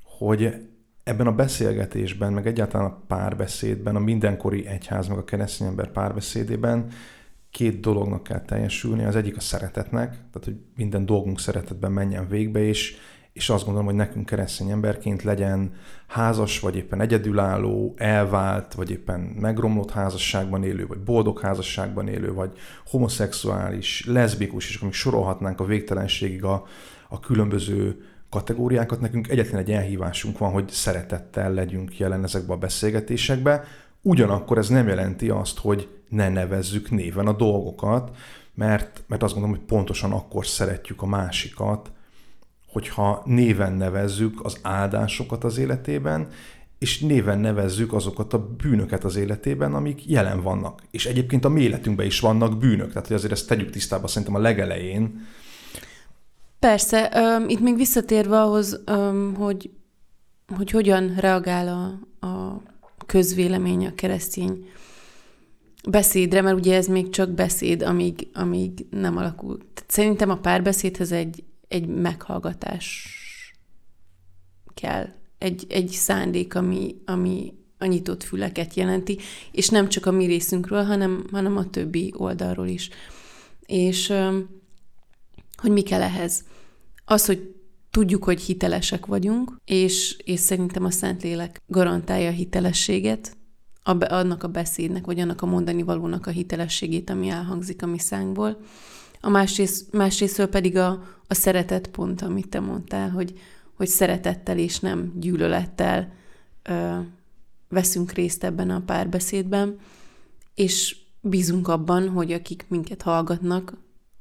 hogy 0.04 0.68
ebben 1.04 1.28
a 1.28 1.36
beszélgetésben, 1.36 2.34
meg 2.34 2.48
egyáltalán 2.48 2.88
a 2.88 3.02
párbeszédben, 3.08 3.96
a 3.96 4.00
mindenkori 4.00 4.68
egyház, 4.68 5.08
meg 5.08 5.18
a 5.18 5.24
keresztény 5.24 5.68
ember 5.68 5.92
párbeszédében 5.92 6.88
két 7.52 7.80
dolognak 7.80 8.24
kell 8.24 8.42
teljesülni. 8.42 9.04
Az 9.04 9.16
egyik 9.16 9.38
a 9.38 9.40
szeretetnek, 9.40 10.10
tehát 10.10 10.44
hogy 10.44 10.56
minden 10.76 11.06
dolgunk 11.06 11.40
szeretetben 11.40 11.92
menjen 11.92 12.28
végbe, 12.28 12.60
és, 12.60 12.96
és 13.34 13.50
azt 13.50 13.64
gondolom, 13.64 13.88
hogy 13.88 13.96
nekünk 13.96 14.26
keresztény 14.26 14.70
emberként 14.70 15.24
legyen 15.24 15.74
házas, 16.08 16.60
vagy 16.60 16.76
éppen 16.76 17.02
egyedülálló, 17.02 17.94
elvált, 17.98 18.74
vagy 18.74 18.92
éppen 18.92 19.20
megromlott 19.20 19.92
házasságban 19.92 20.64
élő, 20.64 20.88
vagy 20.88 21.00
boldog 21.00 21.40
házasságban 21.40 22.08
élő, 22.08 22.34
vagy 22.34 22.52
homoszexuális, 22.88 24.06
leszbikus, 24.06 24.70
és 24.70 24.76
akkor 24.76 24.94
sorolhatnánk 24.94 25.60
a 25.60 25.66
végtelenségig 25.66 26.44
a, 26.44 26.66
a 27.10 27.20
különböző 27.20 28.06
kategóriákat. 28.30 29.00
Nekünk 29.02 29.28
egyetlen 29.28 29.62
egy 29.62 29.72
elhívásunk 29.72 30.38
van, 30.38 30.52
hogy 30.52 30.70
szeretettel 30.70 31.54
legyünk 31.54 31.98
jelen 31.98 32.24
ezekbe 32.24 32.54
a 32.54 32.58
beszélgetésekbe. 32.58 33.64
Ugyanakkor 34.02 34.58
ez 34.58 34.68
nem 34.68 34.88
jelenti 34.88 35.30
azt, 35.30 35.60
hogy 35.60 35.88
ne 36.10 36.30
nevezzük 36.30 36.90
néven 36.90 37.28
a 37.28 37.34
dolgokat, 37.34 38.16
mert, 38.54 39.04
mert 39.08 39.24
azt 39.24 39.34
gondolom, 39.34 39.58
hogy 39.58 39.68
pontosan 39.68 40.12
akkor 40.12 40.46
szeretjük 40.48 41.02
a 41.02 41.06
másikat, 41.06 41.92
hogyha 42.74 43.22
néven 43.26 43.74
nevezzük 43.74 44.40
az 44.44 44.58
áldásokat 44.62 45.44
az 45.44 45.58
életében, 45.58 46.28
és 46.80 47.00
néven 47.00 47.40
nevezzük 47.40 47.94
azokat 47.94 48.34
a 48.34 48.48
bűnöket 48.64 49.04
az 49.04 49.16
életében, 49.16 49.74
amik 49.74 50.10
jelen 50.10 50.42
vannak. 50.42 50.82
És 50.92 51.06
egyébként 51.06 51.46
a 51.46 51.50
mi 51.50 51.62
életünkben 51.62 52.06
is 52.06 52.20
vannak 52.20 52.58
bűnök, 52.58 52.90
tehát 52.90 53.08
hogy 53.08 53.16
azért 53.16 53.32
ezt 53.32 53.48
tegyük 53.48 53.70
tisztába 53.70 54.08
szerintem 54.08 54.36
a 54.36 54.40
legelején. 54.40 55.26
Persze, 56.60 57.12
um, 57.16 57.50
itt 57.50 57.60
még 57.60 57.76
visszatérve 57.76 58.42
ahhoz, 58.42 58.82
um, 58.92 59.34
hogy, 59.36 59.70
hogy 60.56 60.72
hogyan 60.72 61.16
reagál 61.18 61.68
a, 61.68 62.28
a 62.28 62.62
közvélemény 63.06 63.86
a 63.86 63.96
keresztény 63.96 64.70
beszédre, 65.90 66.42
mert 66.42 66.58
ugye 66.58 66.76
ez 66.76 66.88
még 66.88 67.10
csak 67.10 67.30
beszéd, 67.30 67.82
amíg, 67.82 68.28
amíg 68.34 68.86
nem 68.90 69.18
alakul. 69.18 69.58
Tehát 69.58 69.92
szerintem 69.92 70.30
a 70.30 70.38
párbeszédhez 70.38 71.12
egy, 71.12 71.44
egy 71.74 71.88
meghallgatás 71.88 73.08
kell, 74.74 75.08
egy, 75.38 75.66
egy 75.70 75.90
szándék, 75.90 76.56
ami, 76.56 76.96
ami 77.06 77.54
a 77.78 77.86
nyitott 77.86 78.24
füleket 78.24 78.74
jelenti, 78.74 79.20
és 79.52 79.70
nem 79.70 79.90
csak 79.90 80.06
a 80.06 80.12
mi 80.12 80.26
részünkről, 80.26 80.84
hanem, 80.84 81.28
hanem 81.32 81.58
a 81.58 81.70
többi 81.70 82.14
oldalról 82.18 82.68
is. 82.68 82.90
És 83.66 84.14
hogy 85.56 85.72
mi 85.72 85.82
kell 85.82 86.02
ehhez? 86.02 86.44
Az, 87.06 87.26
hogy 87.26 87.56
tudjuk, 87.92 88.24
hogy 88.24 88.42
hitelesek 88.42 89.06
vagyunk, 89.06 89.56
és, 89.66 90.18
és 90.24 90.40
szerintem 90.40 90.86
a 90.86 90.92
Szentlélek 90.92 91.62
garantálja 91.68 92.28
a 92.28 92.32
hitelességet, 92.32 93.38
a, 93.84 94.14
annak 94.14 94.44
a 94.44 94.48
beszédnek, 94.48 95.06
vagy 95.06 95.20
annak 95.20 95.42
a 95.42 95.46
mondani 95.46 95.84
valónak 95.84 96.28
a 96.28 96.32
hitelességét, 96.32 97.10
ami 97.10 97.30
elhangzik 97.30 97.84
a 97.84 97.86
mi 97.86 98.00
szánkból. 98.00 98.58
A 99.26 99.30
másrészt, 99.30 99.94
másrésztől 99.94 100.48
pedig 100.48 100.78
a, 100.78 101.04
a 101.28 101.34
szeretet 101.34 101.88
pont, 101.88 102.22
amit 102.22 102.48
te 102.48 102.60
mondtál, 102.60 103.10
hogy, 103.10 103.40
hogy 103.74 103.88
szeretettel 103.88 104.58
és 104.58 104.80
nem 104.80 105.14
gyűlölettel 105.16 106.14
ö, 106.64 106.98
veszünk 107.70 108.12
részt 108.12 108.44
ebben 108.44 108.70
a 108.70 108.82
párbeszédben, 108.86 109.80
és 110.56 110.96
bízunk 111.22 111.68
abban, 111.68 112.10
hogy 112.10 112.32
akik 112.32 112.66
minket 112.68 113.02
hallgatnak, 113.02 113.74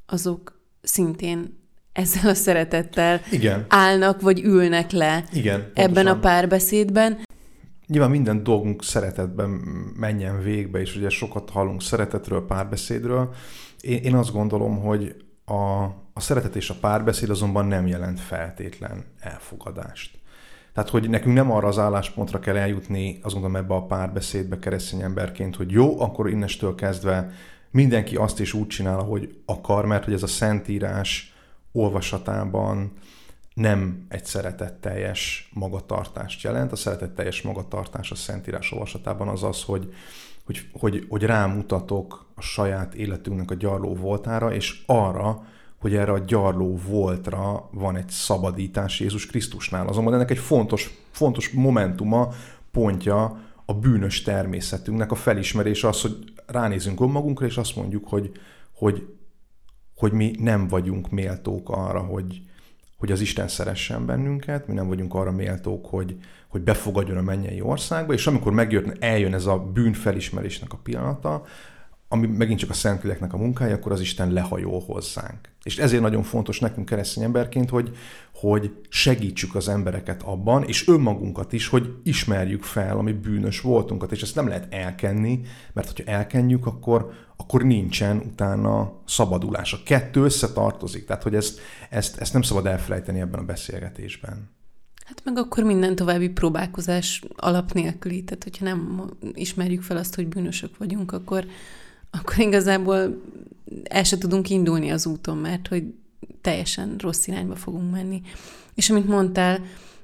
azok 0.06 0.60
szintén 0.82 1.58
ezzel 1.92 2.30
a 2.30 2.34
szeretettel 2.34 3.20
Igen. 3.30 3.64
állnak, 3.68 4.20
vagy 4.20 4.40
ülnek 4.40 4.90
le 4.90 5.24
Igen, 5.32 5.60
pontosan. 5.60 5.90
ebben 5.90 6.06
a 6.06 6.18
párbeszédben. 6.18 7.18
Nyilván 7.92 8.10
minden 8.10 8.42
dolgunk 8.42 8.82
szeretetben 8.82 9.50
menjen 9.96 10.42
végbe, 10.42 10.80
és 10.80 10.96
ugye 10.96 11.08
sokat 11.08 11.50
hallunk 11.50 11.82
szeretetről, 11.82 12.46
párbeszédről. 12.46 13.34
Én, 13.80 14.02
én 14.02 14.14
azt 14.14 14.32
gondolom, 14.32 14.78
hogy 14.80 15.16
a, 15.44 15.82
a 16.12 16.20
szeretet 16.20 16.56
és 16.56 16.70
a 16.70 16.74
párbeszéd 16.80 17.30
azonban 17.30 17.66
nem 17.66 17.86
jelent 17.86 18.20
feltétlen 18.20 19.04
elfogadást. 19.20 20.18
Tehát, 20.74 20.90
hogy 20.90 21.10
nekünk 21.10 21.34
nem 21.34 21.50
arra 21.50 21.68
az 21.68 21.78
álláspontra 21.78 22.38
kell 22.38 22.56
eljutni, 22.56 23.18
azt 23.22 23.34
gondolom 23.34 23.56
ebbe 23.56 23.74
a 23.74 23.86
párbeszédbe 23.86 24.58
keresztény 24.58 25.00
emberként, 25.00 25.56
hogy 25.56 25.70
jó, 25.70 26.00
akkor 26.00 26.28
innestől 26.28 26.74
kezdve 26.74 27.30
mindenki 27.70 28.16
azt 28.16 28.40
is 28.40 28.52
úgy 28.52 28.66
csinál, 28.66 28.98
ahogy 28.98 29.42
akar, 29.46 29.86
mert 29.86 30.04
hogy 30.04 30.14
ez 30.14 30.22
a 30.22 30.26
szentírás 30.26 31.34
olvasatában 31.72 32.92
nem 33.54 34.06
egy 34.08 34.24
szeretetteljes 34.24 35.50
magatartást 35.52 36.42
jelent. 36.42 36.72
A 36.72 36.76
szeretetteljes 36.76 37.42
magatartás 37.42 38.10
a 38.10 38.14
Szentírás 38.14 38.72
olvasatában 38.72 39.28
az 39.28 39.42
az, 39.42 39.62
hogy, 39.62 39.94
hogy, 40.44 40.68
hogy, 40.72 41.06
hogy 41.08 41.22
rámutatok 41.22 42.26
a 42.34 42.40
saját 42.40 42.94
életünknek 42.94 43.50
a 43.50 43.54
gyarló 43.54 43.94
voltára, 43.94 44.54
és 44.54 44.82
arra, 44.86 45.46
hogy 45.78 45.94
erre 45.94 46.12
a 46.12 46.18
gyarló 46.18 46.78
voltra 46.88 47.68
van 47.72 47.96
egy 47.96 48.08
szabadítás 48.08 49.00
Jézus 49.00 49.26
Krisztusnál. 49.26 49.86
Azonban 49.86 50.14
ennek 50.14 50.30
egy 50.30 50.38
fontos, 50.38 50.90
fontos 51.10 51.50
momentuma, 51.50 52.32
pontja 52.70 53.40
a 53.64 53.74
bűnös 53.74 54.22
természetünknek 54.22 55.10
a 55.10 55.14
felismerése 55.14 55.88
az, 55.88 56.00
hogy 56.00 56.32
ránézünk 56.46 57.00
önmagunkra, 57.00 57.46
és 57.46 57.56
azt 57.56 57.76
mondjuk, 57.76 58.08
hogy, 58.08 58.32
hogy, 58.74 59.06
hogy 59.94 60.12
mi 60.12 60.34
nem 60.38 60.68
vagyunk 60.68 61.10
méltók 61.10 61.68
arra, 61.68 62.00
hogy, 62.00 62.42
hogy 63.02 63.12
az 63.12 63.20
Isten 63.20 63.48
szeressen 63.48 64.06
bennünket, 64.06 64.66
mi 64.66 64.74
nem 64.74 64.88
vagyunk 64.88 65.14
arra 65.14 65.32
méltók, 65.32 65.86
hogy, 65.86 66.16
hogy 66.48 66.60
befogadjon 66.60 67.16
a 67.16 67.22
mennyei 67.22 67.60
országba, 67.60 68.12
és 68.12 68.26
amikor 68.26 68.52
megjön, 68.52 68.96
eljön 69.00 69.34
ez 69.34 69.46
a 69.46 69.58
bűnfelismerésnek 69.58 70.72
a 70.72 70.78
pillanata, 70.82 71.44
ami 72.08 72.26
megint 72.26 72.58
csak 72.58 72.70
a 72.70 72.72
Szentléleknek 72.72 73.32
a 73.32 73.36
munkája, 73.36 73.74
akkor 73.74 73.92
az 73.92 74.00
Isten 74.00 74.32
lehajol 74.32 74.80
hozzánk. 74.86 75.38
És 75.62 75.78
ezért 75.78 76.02
nagyon 76.02 76.22
fontos 76.22 76.60
nekünk 76.60 76.86
keresztény 76.86 77.24
emberként, 77.24 77.70
hogy, 77.70 77.96
hogy 78.34 78.74
segítsük 78.88 79.54
az 79.54 79.68
embereket 79.68 80.22
abban, 80.22 80.64
és 80.64 80.88
önmagunkat 80.88 81.52
is, 81.52 81.68
hogy 81.68 81.94
ismerjük 82.02 82.62
fel 82.62 82.98
a 82.98 83.02
mi 83.02 83.12
bűnös 83.12 83.60
voltunkat, 83.60 84.12
és 84.12 84.22
ezt 84.22 84.34
nem 84.34 84.48
lehet 84.48 84.74
elkenni, 84.74 85.40
mert 85.72 85.86
hogyha 85.86 86.12
elkenjük, 86.12 86.66
akkor, 86.66 87.12
akkor 87.42 87.62
nincsen 87.62 88.16
utána 88.16 88.92
szabadulás. 89.06 89.72
A 89.72 89.82
kettő 89.84 90.22
összetartozik, 90.22 91.04
tehát 91.04 91.22
hogy 91.22 91.34
ezt, 91.34 91.60
ezt, 91.90 92.16
ezt 92.16 92.32
nem 92.32 92.42
szabad 92.42 92.66
elfelejteni 92.66 93.20
ebben 93.20 93.40
a 93.40 93.44
beszélgetésben. 93.44 94.50
Hát 95.04 95.24
meg 95.24 95.38
akkor 95.38 95.64
minden 95.64 95.94
további 95.94 96.28
próbálkozás 96.28 97.22
alap 97.36 97.72
nélküli, 97.72 98.24
tehát 98.24 98.42
hogyha 98.42 98.64
nem 98.64 99.10
ismerjük 99.32 99.82
fel 99.82 99.96
azt, 99.96 100.14
hogy 100.14 100.28
bűnösök 100.28 100.76
vagyunk, 100.76 101.12
akkor, 101.12 101.46
akkor 102.10 102.38
igazából 102.38 103.22
el 103.82 104.04
se 104.04 104.18
tudunk 104.18 104.50
indulni 104.50 104.90
az 104.90 105.06
úton, 105.06 105.36
mert 105.36 105.68
hogy 105.68 105.84
teljesen 106.40 106.96
rossz 106.98 107.26
irányba 107.26 107.56
fogunk 107.56 107.90
menni. 107.90 108.20
És 108.74 108.90
amit 108.90 109.08
mondtál, 109.08 109.60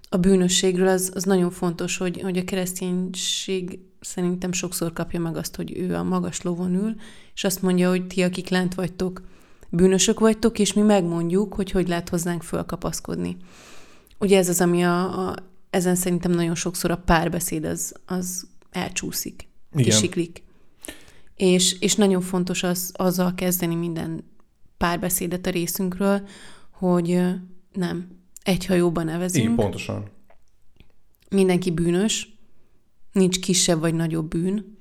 a 0.08 0.16
bűnösségről 0.16 0.88
az, 0.88 1.10
az 1.14 1.24
nagyon 1.24 1.50
fontos, 1.50 1.96
hogy, 1.96 2.20
hogy 2.20 2.36
a 2.36 2.44
kereszténység 2.44 3.78
szerintem 4.00 4.52
sokszor 4.52 4.92
kapja 4.92 5.20
meg 5.20 5.36
azt, 5.36 5.56
hogy 5.56 5.76
ő 5.76 5.94
a 5.94 6.02
magas 6.02 6.42
lovon 6.42 6.74
ül, 6.74 6.94
és 7.34 7.44
azt 7.44 7.62
mondja, 7.62 7.88
hogy 7.88 8.06
ti, 8.06 8.22
akik 8.22 8.48
lent 8.48 8.74
vagytok, 8.74 9.22
bűnösök 9.68 10.20
vagytok, 10.20 10.58
és 10.58 10.72
mi 10.72 10.80
megmondjuk, 10.80 11.54
hogy 11.54 11.70
hogy 11.70 11.88
lehet 11.88 12.08
hozzánk 12.08 12.42
fölkapaszkodni. 12.42 13.36
Ugye 14.18 14.38
ez 14.38 14.48
az, 14.48 14.60
ami 14.60 14.84
a, 14.84 15.28
a 15.28 15.34
ezen 15.70 15.94
szerintem 15.94 16.30
nagyon 16.30 16.54
sokszor 16.54 16.90
a 16.90 16.96
párbeszéd 16.96 17.64
az, 17.64 17.94
az 18.06 18.46
elcsúszik, 18.70 19.48
Igen. 19.72 19.84
kisiklik. 19.84 20.42
És, 21.36 21.76
és 21.80 21.94
nagyon 21.94 22.20
fontos 22.20 22.62
az, 22.62 22.92
azzal 22.96 23.34
kezdeni 23.34 23.74
minden 23.74 24.24
párbeszédet 24.76 25.46
a 25.46 25.50
részünkről, 25.50 26.26
hogy 26.70 27.20
nem, 27.72 28.06
egy 28.42 28.66
hajóban 28.66 29.04
nevezünk. 29.04 29.48
Így, 29.48 29.54
pontosan. 29.54 30.10
Mindenki 31.30 31.70
bűnös, 31.70 32.37
nincs 33.12 33.40
kisebb 33.40 33.80
vagy 33.80 33.94
nagyobb 33.94 34.28
bűn. 34.28 34.76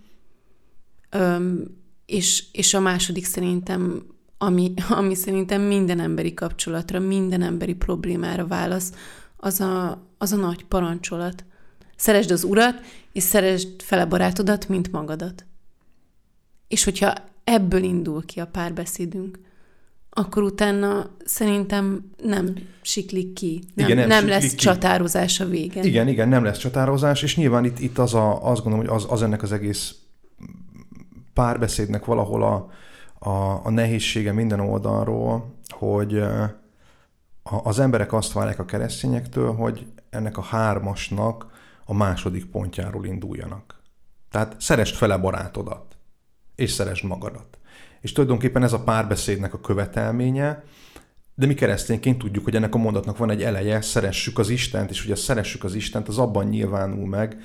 Öm, 1.10 1.64
és, 2.06 2.44
és 2.52 2.74
a 2.74 2.80
második 2.80 3.26
szerintem, 3.26 4.04
ami, 4.38 4.74
ami 4.90 5.16
szerintem 5.16 5.62
minden 5.62 6.00
emberi 6.00 6.34
kapcsolatra, 6.34 7.00
minden 7.00 7.42
emberi 7.42 7.74
problémára 7.74 8.48
válasz, 8.48 8.94
az 9.38 9.60
a, 9.60 10.04
az 10.18 10.32
a 10.32 10.36
nagy 10.36 10.66
parancsolat. 10.66 11.46
Szeresd 11.96 12.32
az 12.32 12.44
urat, 12.44 12.82
és 13.12 13.24
szeresd 13.24 13.82
fele 13.82 14.06
barátodat, 14.06 14.70
mint 14.70 14.92
magadat. 14.92 15.46
És 16.68 16.84
hogyha 16.84 17.14
ebből 17.44 17.84
indul 17.84 18.26
ki 18.26 18.40
a 18.40 18.48
párbeszédünk, 18.48 19.40
akkor 20.18 20.44
utána 20.44 21.10
szerintem 21.26 22.12
nem 22.24 22.56
siklik 22.82 23.34
ki. 23.34 23.64
Nem, 23.74 23.86
igen, 23.86 23.98
nem, 23.98 24.08
nem 24.08 24.28
lesz 24.28 24.50
ki. 24.50 24.56
csatározás 24.56 25.40
a 25.40 25.46
vége. 25.46 25.84
Igen, 25.84 26.08
igen, 26.08 26.30
nem 26.30 26.44
lesz 26.44 26.58
csatározás, 26.58 27.24
és 27.24 27.36
nyilván 27.36 27.66
itt, 27.66 27.80
itt 27.80 27.98
az 27.98 28.14
a, 28.14 28.50
azt 28.50 28.64
gondolom, 28.64 28.88
hogy 28.88 28.96
az, 28.96 29.06
az 29.10 29.24
ennek 29.24 29.44
az 29.44 29.52
egész 29.52 29.96
párbeszédnek 31.34 32.06
valahol 32.06 32.44
a, 32.44 32.70
a, 33.30 33.66
a 33.66 33.70
nehézsége 33.70 34.32
minden 34.32 34.60
oldalról, 34.60 35.56
hogy 35.70 36.24
az 37.44 37.80
emberek 37.80 38.14
azt 38.14 38.32
várják 38.32 38.60
a 38.60 38.66
keresztényektől, 38.66 39.54
hogy 39.54 39.86
ennek 40.10 40.38
a 40.38 40.42
hármasnak 40.42 41.46
a 41.86 41.94
második 41.94 42.46
pontjáról 42.46 43.06
induljanak. 43.06 43.82
Tehát 44.32 44.56
szerest 44.60 44.96
fele 44.96 45.18
barátodat, 45.18 45.98
és 46.56 46.72
szeresd 46.72 47.06
magadat. 47.06 47.58
És 48.02 48.12
tulajdonképpen 48.12 48.64
ez 48.64 48.74
a 48.74 48.84
párbeszédnek 48.84 49.54
a 49.54 49.60
követelménye, 49.60 50.64
de 51.36 51.46
mi 51.46 51.54
keresztényként 51.54 52.18
tudjuk, 52.18 52.44
hogy 52.44 52.56
ennek 52.56 52.76
a 52.76 52.78
mondatnak 52.78 53.18
van 53.18 53.30
egy 53.30 53.44
eleje, 53.44 53.82
szeressük 53.82 54.40
az 54.40 54.50
Istent, 54.50 54.90
és 54.90 55.06
ugye 55.06 55.16
szeressük 55.16 55.64
az 55.64 55.76
Istent, 55.76 56.08
az 56.08 56.18
abban 56.18 56.46
nyilvánul 56.46 57.08
meg, 57.08 57.38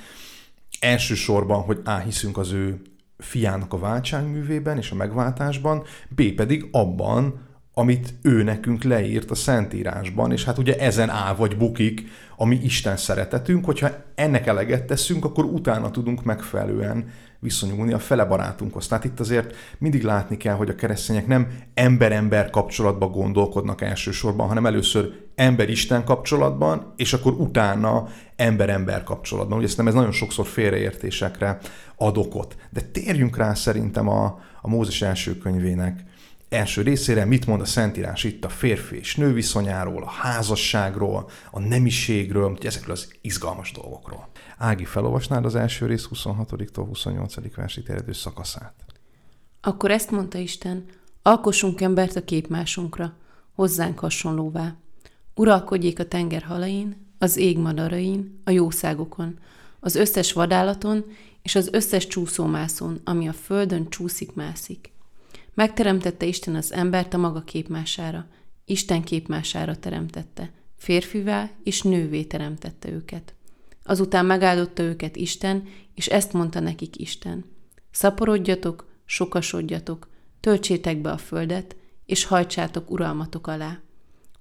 elsősorban, 0.80 1.62
hogy 1.62 1.80
A. 1.84 1.96
hiszünk 1.96 2.38
az 2.38 2.52
ő 2.52 2.80
fiának 3.18 3.72
a 3.72 3.78
váltságművében 3.78 4.76
és 4.76 4.90
a 4.90 4.94
megváltásban, 4.94 5.82
B. 6.08 6.22
pedig 6.22 6.68
abban, 6.70 7.50
amit 7.74 8.14
ő 8.22 8.42
nekünk 8.42 8.82
leírt 8.82 9.30
a 9.30 9.34
Szentírásban, 9.34 10.32
és 10.32 10.44
hát 10.44 10.58
ugye 10.58 10.78
ezen 10.78 11.10
áll 11.10 11.34
vagy 11.34 11.56
bukik 11.56 12.08
a 12.36 12.44
mi 12.44 12.58
Isten 12.62 12.96
szeretetünk, 12.96 13.64
hogyha 13.64 13.90
ennek 14.14 14.46
eleget 14.46 14.84
teszünk, 14.84 15.24
akkor 15.24 15.44
utána 15.44 15.90
tudunk 15.90 16.24
megfelelően 16.24 17.10
viszonyulni 17.42 17.92
a 17.92 17.98
fele 17.98 18.24
barátunkhoz. 18.24 18.86
Tehát 18.86 19.04
itt 19.04 19.20
azért 19.20 19.54
mindig 19.78 20.02
látni 20.02 20.36
kell, 20.36 20.54
hogy 20.54 20.68
a 20.68 20.74
keresztények 20.74 21.26
nem 21.26 21.48
ember-ember 21.74 22.50
kapcsolatban 22.50 23.10
gondolkodnak 23.10 23.80
elsősorban, 23.80 24.48
hanem 24.48 24.66
először 24.66 25.12
ember-isten 25.34 26.04
kapcsolatban, 26.04 26.92
és 26.96 27.12
akkor 27.12 27.32
utána 27.32 28.08
ember-ember 28.36 29.02
kapcsolatban. 29.02 29.58
Ugye 29.58 29.68
nem 29.76 29.86
ez 29.86 29.94
nagyon 29.94 30.12
sokszor 30.12 30.46
félreértésekre 30.46 31.58
ad 31.96 32.16
okot. 32.16 32.56
De 32.70 32.80
térjünk 32.80 33.36
rá 33.36 33.54
szerintem 33.54 34.08
a, 34.08 34.40
a 34.60 34.68
Mózes 34.68 35.02
első 35.02 35.38
könyvének 35.38 36.04
első 36.48 36.82
részére 36.82 37.24
mit 37.24 37.46
mond 37.46 37.60
a 37.60 37.64
Szentírás 37.64 38.24
itt 38.24 38.44
a 38.44 38.48
férfi 38.48 38.96
és 38.96 39.16
nő 39.16 39.32
viszonyáról, 39.32 40.02
a 40.02 40.10
házasságról, 40.10 41.28
a 41.50 41.60
nemiségről, 41.60 42.58
ezekről 42.62 42.94
az 42.94 43.12
izgalmas 43.20 43.72
dolgokról. 43.72 44.28
Ági, 44.62 44.84
felolvasnád 44.84 45.44
az 45.44 45.54
első 45.54 45.86
rész 45.86 46.08
26-tól 46.14 46.84
28. 46.86 47.54
versig 47.54 47.84
terjedő 47.84 48.12
szakaszát. 48.12 48.84
Akkor 49.60 49.90
ezt 49.90 50.10
mondta 50.10 50.38
Isten, 50.38 50.84
alkossunk 51.22 51.80
embert 51.80 52.16
a 52.16 52.24
képmásunkra, 52.24 53.14
hozzánk 53.54 53.98
hasonlóvá. 53.98 54.76
Uralkodjék 55.34 55.98
a 55.98 56.08
tenger 56.08 56.42
halain, 56.42 57.06
az 57.18 57.36
ég 57.36 57.58
madarain, 57.58 58.40
a 58.44 58.50
jószágokon, 58.50 59.38
az 59.80 59.94
összes 59.94 60.32
vadállaton 60.32 61.04
és 61.42 61.54
az 61.54 61.68
összes 61.72 62.06
csúszómászon, 62.06 63.00
ami 63.04 63.28
a 63.28 63.32
földön 63.32 63.88
csúszik-mászik. 63.88 64.92
Megteremtette 65.54 66.26
Isten 66.26 66.54
az 66.54 66.72
embert 66.72 67.14
a 67.14 67.18
maga 67.18 67.42
képmására, 67.42 68.26
Isten 68.64 69.02
képmására 69.02 69.76
teremtette, 69.78 70.52
férfivá 70.76 71.50
és 71.62 71.82
nővé 71.82 72.24
teremtette 72.24 72.90
őket. 72.90 73.34
Azután 73.84 74.26
megáldotta 74.26 74.82
őket 74.82 75.16
Isten, 75.16 75.64
és 75.94 76.06
ezt 76.06 76.32
mondta 76.32 76.60
nekik 76.60 76.96
Isten. 76.96 77.44
Szaporodjatok, 77.90 78.86
sokasodjatok, 79.04 80.08
töltsétek 80.40 81.00
be 81.00 81.10
a 81.10 81.16
földet, 81.16 81.76
és 82.06 82.24
hajtsátok 82.24 82.90
uralmatok 82.90 83.46
alá. 83.46 83.80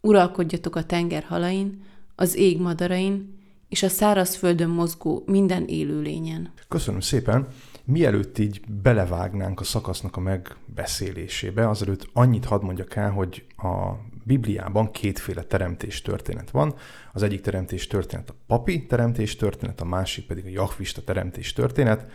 Uralkodjatok 0.02 0.76
a 0.76 0.86
tenger 0.86 1.24
halain, 1.24 1.84
az 2.16 2.36
ég 2.36 2.60
madarain, 2.60 3.40
és 3.70 3.84
a 3.84 3.90
száraz 3.90 4.36
földön 4.36 4.70
mozgó 4.70 5.24
minden 5.26 5.66
élőlényen. 5.66 6.52
Köszönöm 6.68 7.00
szépen! 7.00 7.48
Mielőtt 7.84 8.38
így 8.38 8.62
belevágnánk 8.82 9.60
a 9.60 9.64
szakasznak 9.64 10.18
a 10.18 10.20
megbeszélésébe, 10.20 11.70
azelőtt 11.70 12.10
annyit 12.14 12.46
hadd 12.46 12.64
mondjak 12.64 12.96
el, 12.96 13.12
hogy 13.12 13.46
a 13.58 13.92
Bibliában 14.24 14.92
kétféle 14.92 15.42
teremtés 15.42 16.02
történet 16.02 16.52
van. 16.52 16.76
Az 17.14 17.24
egyik 17.24 17.42
teremtés 17.42 17.88
történet 17.88 18.30
a 18.30 18.36
papi 18.48 18.86
teremtés 18.86 19.36
történet, 19.36 19.82
a 19.82 19.86
másik 19.86 20.26
pedig 20.26 20.46
a 20.46 20.50
jahvista 20.50 21.02
teremtés 21.02 21.54
történet. 21.54 22.06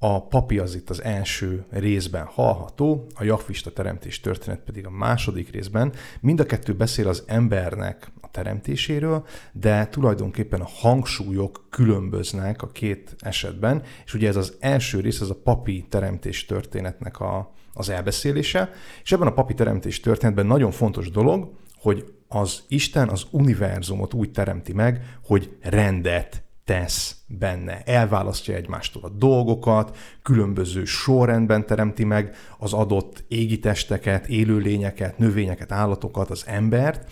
A 0.00 0.26
papi 0.26 0.58
az 0.58 0.74
itt 0.74 0.90
az 0.90 1.02
első 1.02 1.64
részben 1.70 2.24
hallható, 2.24 3.06
a 3.14 3.24
jahvista 3.24 3.72
teremtés 3.72 4.20
történet 4.20 4.60
pedig 4.60 4.86
a 4.86 4.90
második 4.90 5.50
részben. 5.50 5.92
Mind 6.20 6.40
a 6.40 6.46
kettő 6.46 6.74
beszél 6.74 7.08
az 7.08 7.24
embernek 7.26 8.10
a 8.20 8.30
teremtéséről, 8.30 9.26
de 9.52 9.86
tulajdonképpen 9.86 10.60
a 10.60 10.68
hangsúlyok 10.68 11.66
különböznek 11.70 12.62
a 12.62 12.70
két 12.70 13.16
esetben, 13.18 13.82
és 14.04 14.14
ugye 14.14 14.28
ez 14.28 14.36
az 14.36 14.56
első 14.60 15.00
rész, 15.00 15.20
az 15.20 15.30
a 15.30 15.40
papi 15.42 15.86
teremtés 15.88 16.44
történetnek 16.44 17.20
a, 17.20 17.52
az 17.72 17.88
elbeszélése, 17.88 18.70
és 19.02 19.12
ebben 19.12 19.26
a 19.26 19.32
papi 19.32 19.54
teremtés 19.54 20.00
történetben 20.00 20.46
nagyon 20.46 20.70
fontos 20.70 21.10
dolog, 21.10 21.52
hogy 21.80 22.12
az 22.28 22.62
Isten 22.68 23.08
az 23.08 23.26
univerzumot 23.30 24.14
úgy 24.14 24.30
teremti 24.30 24.72
meg, 24.72 25.18
hogy 25.24 25.56
rendet 25.60 26.42
tesz 26.64 27.16
benne. 27.26 27.82
Elválasztja 27.84 28.54
egymástól 28.54 29.04
a 29.04 29.08
dolgokat, 29.08 29.96
különböző 30.22 30.84
sorrendben 30.84 31.66
teremti 31.66 32.04
meg 32.04 32.36
az 32.58 32.72
adott 32.72 33.24
égitesteket, 33.28 34.26
élőlényeket, 34.26 35.18
növényeket, 35.18 35.72
állatokat, 35.72 36.30
az 36.30 36.44
embert, 36.46 37.10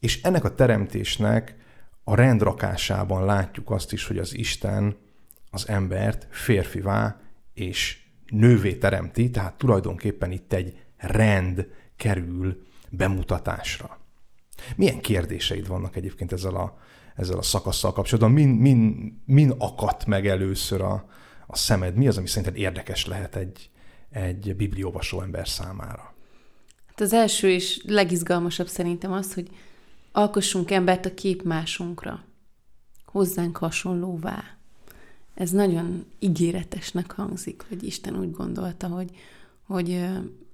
és 0.00 0.22
ennek 0.22 0.44
a 0.44 0.54
teremtésnek 0.54 1.56
a 2.04 2.14
rendrakásában 2.14 3.24
látjuk 3.24 3.70
azt 3.70 3.92
is, 3.92 4.06
hogy 4.06 4.18
az 4.18 4.36
Isten 4.36 4.96
az 5.50 5.68
embert 5.68 6.26
férfivá 6.30 7.20
és 7.54 7.99
nővé 8.30 8.74
teremti, 8.74 9.30
tehát 9.30 9.54
tulajdonképpen 9.54 10.32
itt 10.32 10.52
egy 10.52 10.78
rend 10.96 11.66
kerül 11.96 12.62
bemutatásra. 12.88 13.98
Milyen 14.76 15.00
kérdéseid 15.00 15.66
vannak 15.66 15.96
egyébként 15.96 16.32
ezzel 16.32 16.54
a, 16.54 16.78
ezzel 17.16 17.38
a 17.38 17.42
szakasszal 17.42 17.92
kapcsolatban? 17.92 18.32
Min, 18.32 18.48
min, 18.48 19.22
min 19.26 19.50
akadt 19.58 20.06
meg 20.06 20.26
először 20.26 20.80
a, 20.80 21.08
a 21.46 21.56
szemed? 21.56 21.94
Mi 21.94 22.08
az, 22.08 22.18
ami 22.18 22.26
szerinted 22.26 22.56
érdekes 22.56 23.06
lehet 23.06 23.36
egy, 23.36 23.70
egy 24.10 24.56
biblióvasó 24.56 25.22
ember 25.22 25.48
számára? 25.48 26.14
Hát 26.86 27.00
az 27.00 27.12
első 27.12 27.50
és 27.50 27.82
legizgalmasabb 27.86 28.66
szerintem 28.66 29.12
az, 29.12 29.34
hogy 29.34 29.48
alkossunk 30.12 30.70
embert 30.70 31.06
a 31.06 31.14
képmásunkra, 31.14 32.24
hozzánk 33.04 33.56
hasonlóvá 33.56 34.59
ez 35.40 35.50
nagyon 35.50 36.04
ígéretesnek 36.18 37.12
hangzik, 37.12 37.64
hogy 37.68 37.82
Isten 37.82 38.18
úgy 38.18 38.30
gondolta, 38.30 38.86
hogy, 38.86 39.10
hogy 39.62 39.90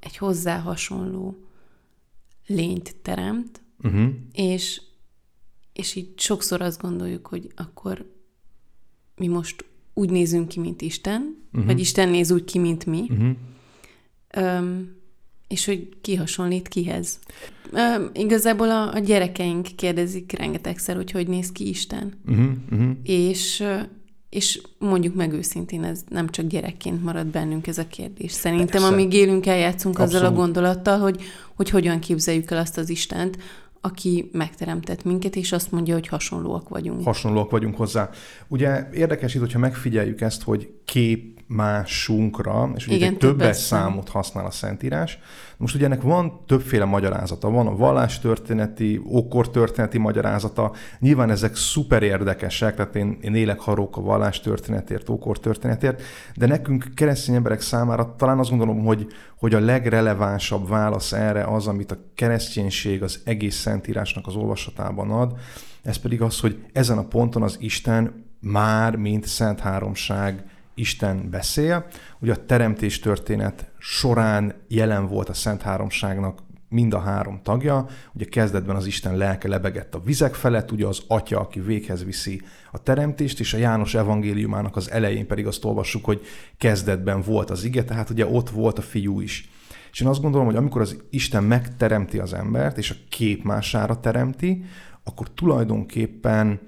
egy 0.01 0.17
hozzá 0.17 0.59
hasonló 0.59 1.37
lényt 2.47 2.97
teremt, 3.03 3.61
Uh-huh. 3.83 4.09
és, 4.33 4.83
és 5.73 5.95
így 5.95 6.09
sokszor 6.17 6.61
azt 6.61 6.81
gondoljuk, 6.81 7.27
hogy 7.27 7.53
akkor 7.57 8.13
mi 9.17 9.27
most 9.27 9.65
úgy 9.95 10.11
nézünk 10.11 10.49
ki, 10.49 10.61
mint 10.61 10.83
Isten, 10.83 11.37
uh-huh. 11.47 11.65
vagy 11.65 11.81
Isten 11.81 12.09
néz 12.09 12.31
úgy 12.31 12.45
ki, 12.45 12.59
mint 12.59 12.87
mi, 12.87 13.07
Uh-huh. 13.11 13.37
Öm, 14.31 14.97
és 15.49 15.65
hogy 15.65 15.89
ki 16.01 16.15
hasonlít 16.15 16.69
kihez. 16.69 17.19
Öm, 17.73 18.11
igazából 18.15 18.71
a, 18.71 18.95
a 18.95 18.99
gyerekeink 18.99 19.69
kérdezik 19.77 20.33
rengetegszer, 20.33 20.97
hogy 20.97 21.11
hogy 21.11 21.29
néz 21.29 21.53
ki 21.53 21.69
Isten. 21.69 22.13
Uh-huh. 22.27 22.53
Uh-huh. 22.71 22.97
És, 23.03 23.65
és 24.31 24.61
mondjuk 24.79 25.15
meg 25.15 25.33
őszintén, 25.33 25.85
ez 25.85 26.05
nem 26.09 26.29
csak 26.29 26.47
gyerekként 26.47 27.05
marad 27.05 27.27
bennünk 27.27 27.67
ez 27.67 27.79
a 27.79 27.87
kérdés. 27.87 28.33
Szerintem, 28.33 28.67
Persze. 28.67 28.87
amíg 28.87 29.13
élünk, 29.13 29.47
eljátszunk 29.47 29.99
azzal 29.99 30.21
a 30.23 30.27
Abszolút. 30.27 30.37
gondolattal, 30.39 30.99
hogy, 30.99 31.23
hogy 31.57 31.71
hogyan 31.71 31.99
képzeljük 31.99 32.51
el 32.51 32.59
azt 32.59 32.79
az 32.79 32.89
Istent, 32.89 33.37
aki 33.81 34.31
megteremtett 34.33 35.05
minket, 35.05 35.37
és 35.37 35.53
azt 35.53 35.73
mondja, 35.73 35.95
hogy 35.95 36.07
hasonlóak 36.07 36.69
vagyunk. 36.69 37.05
hasonlóak 37.05 37.51
vagyunk 37.51 37.77
hozzá. 37.77 38.11
Ugye 38.49 38.89
érdekes 38.93 39.35
itt, 39.35 39.41
hogyha 39.41 39.59
megfigyeljük 39.59 40.21
ezt, 40.21 40.43
hogy 40.43 40.71
képmásunkra, 41.49 42.71
és 42.75 42.87
ugye 42.87 42.97
Igen, 42.97 43.13
egy 43.13 43.17
többes 43.19 43.39
többes 43.39 43.57
szám. 43.57 43.81
számot 43.81 44.09
használ 44.09 44.47
a 44.47 44.51
Szentírás. 44.51 45.19
Most 45.57 45.75
ugye 45.75 45.85
ennek 45.85 46.03
van 46.03 46.41
többféle 46.47 46.85
magyarázata. 46.85 47.51
Van 47.51 47.67
a 47.67 47.77
vallástörténeti, 47.77 49.01
ókortörténeti 49.07 49.99
magyarázata. 49.99 50.73
Nyilván 50.99 51.31
ezek 51.31 51.57
szuper 51.57 52.03
érdekesek, 52.03 52.75
tehát 52.75 52.97
én, 52.97 53.19
én 53.21 53.35
élek 53.35 53.61
harók 53.61 53.97
a 53.97 54.01
vallástörténetért, 54.01 55.09
ókortörténetért, 55.09 56.03
de 56.35 56.47
nekünk 56.47 56.87
keresztény 56.95 57.35
emberek 57.35 57.61
számára 57.61 58.15
talán 58.17 58.39
azt 58.39 58.51
gondolom, 58.51 58.85
hogy, 58.85 59.07
hogy 59.39 59.55
a 59.55 59.61
legrelevánsabb 59.61 60.69
válasz 60.69 61.13
erre 61.13 61.45
az, 61.45 61.67
amit 61.67 61.93
a 61.93 61.99
kereszténység 62.15 63.03
az 63.03 63.21
egész 63.25 63.57
Szentírásnak 63.57 64.27
az 64.27 64.35
olvasatában 64.35 65.11
ad, 65.11 65.33
ez 65.83 65.97
pedig 65.97 66.23
az, 66.23 66.41
hogy 66.41 66.65
ezen 66.73 66.99
a 66.99 67.07
ponton 67.07 67.43
az 67.43 67.57
Isten 67.61 68.25
már, 68.41 68.97
mint 68.97 69.27
Szent 69.27 69.61
Háromság 69.61 70.45
Isten 70.79 71.31
beszél. 71.31 71.87
Ugye 72.19 72.33
a 72.33 72.45
teremtés 72.47 72.99
történet 72.99 73.71
során 73.79 74.55
jelen 74.69 75.07
volt 75.07 75.29
a 75.29 75.35
Szent 75.35 75.63
Háromságnak 75.63 76.43
mind 76.69 76.95
a 76.95 76.99
három 76.99 77.41
tagja. 77.43 77.87
Ugye 78.13 78.25
kezdetben 78.25 78.77
az 78.77 78.87
Isten 78.87 79.17
lelke 79.17 79.49
lebegett 79.49 79.95
a 79.95 80.01
vizek 80.01 80.35
felett, 80.35 80.73
ugye 80.73 80.87
az 80.87 81.03
Atya, 81.07 81.41
aki 81.41 81.61
véghez 81.61 82.05
viszi 82.05 82.43
a 82.73 82.83
teremtést, 82.83 83.41
és 83.41 83.55
a 83.55 83.59
János 83.59 83.95
evangéliumának 83.95 84.77
az 84.77 84.91
elején 84.91 85.27
pedig 85.27 85.47
azt 85.47 85.65
olvassuk, 85.65 86.05
hogy 86.05 86.21
kezdetben 86.59 87.21
volt 87.21 87.51
az 87.51 87.65
ige, 87.65 87.85
tehát 87.85 88.11
ugye 88.11 88.27
ott 88.27 88.51
volt 88.51 88.79
a 88.79 88.83
fiú 88.83 89.21
is. 89.21 89.51
És 89.93 90.01
én 90.01 90.09
azt 90.09 90.21
gondolom, 90.21 90.47
hogy 90.47 90.57
amikor 90.57 90.81
az 90.81 91.03
Isten 91.11 91.45
megteremti 91.45 92.19
az 92.19 92.33
embert, 92.33 92.79
és 92.79 92.91
a 92.91 92.95
képmására 93.09 94.01
teremti, 94.01 94.65
akkor 95.05 95.31
tulajdonképpen 95.31 96.61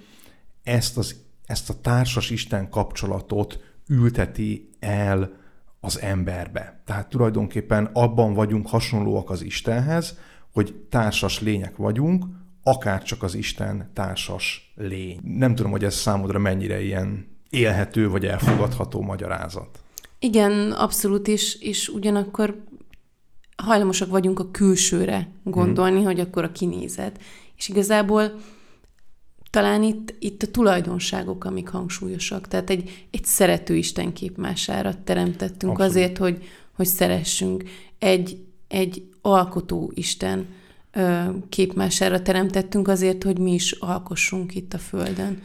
ezt, 0.63 0.99
az, 0.99 1.17
ezt 1.47 1.71
a 1.71 1.81
társas 1.81 2.31
Isten 2.31 2.71
kapcsolatot 2.71 3.68
ülteti 3.89 4.69
el 4.81 5.33
az 5.81 6.01
emberbe. 6.01 6.83
Tehát 6.85 7.09
tulajdonképpen 7.09 7.91
abban 7.93 8.35
vagyunk 8.35 8.69
hasonlóak 8.69 9.31
az 9.31 9.43
Istenhez, 9.43 10.19
hogy 10.53 10.75
társas 10.75 11.41
lények 11.41 11.77
vagyunk, 11.77 12.25
akár 12.63 13.03
csak 13.03 13.23
az 13.23 13.35
Isten 13.35 13.91
társas 13.95 14.73
lény. 14.77 15.21
Nem 15.23 15.55
tudom, 15.55 15.71
hogy 15.71 15.85
ez 15.85 15.95
számodra 15.95 16.39
mennyire 16.39 16.83
ilyen 16.83 17.27
élhető 17.51 18.09
vagy 18.09 18.27
elfogadható 18.27 19.01
magyarázat. 19.03 19.83
Igen, 20.19 20.73
abszolút 20.73 21.29
is, 21.29 21.55
és 21.55 21.89
ugyanakkor 21.89 22.63
hajlamosak 23.57 24.11
vagyunk 24.11 24.39
a 24.39 24.51
külsőre 24.51 25.29
gondolni, 25.43 26.03
hogy 26.03 26.21
akkor 26.21 26.45
a 26.45 26.53
kinézet. 26.53 27.21
És 27.57 27.69
igazából 27.69 28.33
talán 29.51 29.83
itt, 29.83 30.15
itt 30.19 30.43
a 30.43 30.51
tulajdonságok, 30.51 31.45
amik 31.45 31.69
hangsúlyosak. 31.69 32.49
Tehát 32.49 32.71
egy, 32.71 33.07
egy 33.11 33.25
szerető 33.25 33.77
Isten 33.77 34.13
képmására 34.13 35.03
teremtettünk 35.05 35.73
Abszolút. 35.73 35.91
azért, 35.91 36.19
hogy, 36.19 36.43
hogy 36.73 36.87
szeressünk. 36.87 37.65
Egy, 37.99 38.39
egy 38.69 39.09
alkotó 39.21 39.93
Isten 39.95 40.47
képmására 41.49 42.23
teremtettünk 42.23 42.89
azért, 42.89 43.23
hogy 43.23 43.39
mi 43.39 43.53
is 43.55 43.73
alkossunk 43.73 44.55
itt 44.55 44.75
a 44.75 44.79
Földön. 44.79 45.43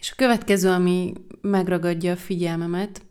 És 0.00 0.10
a 0.10 0.14
következő, 0.16 0.68
ami 0.68 1.12
megragadja 1.40 2.12
a 2.12 2.16
figyelmemet, 2.16 3.02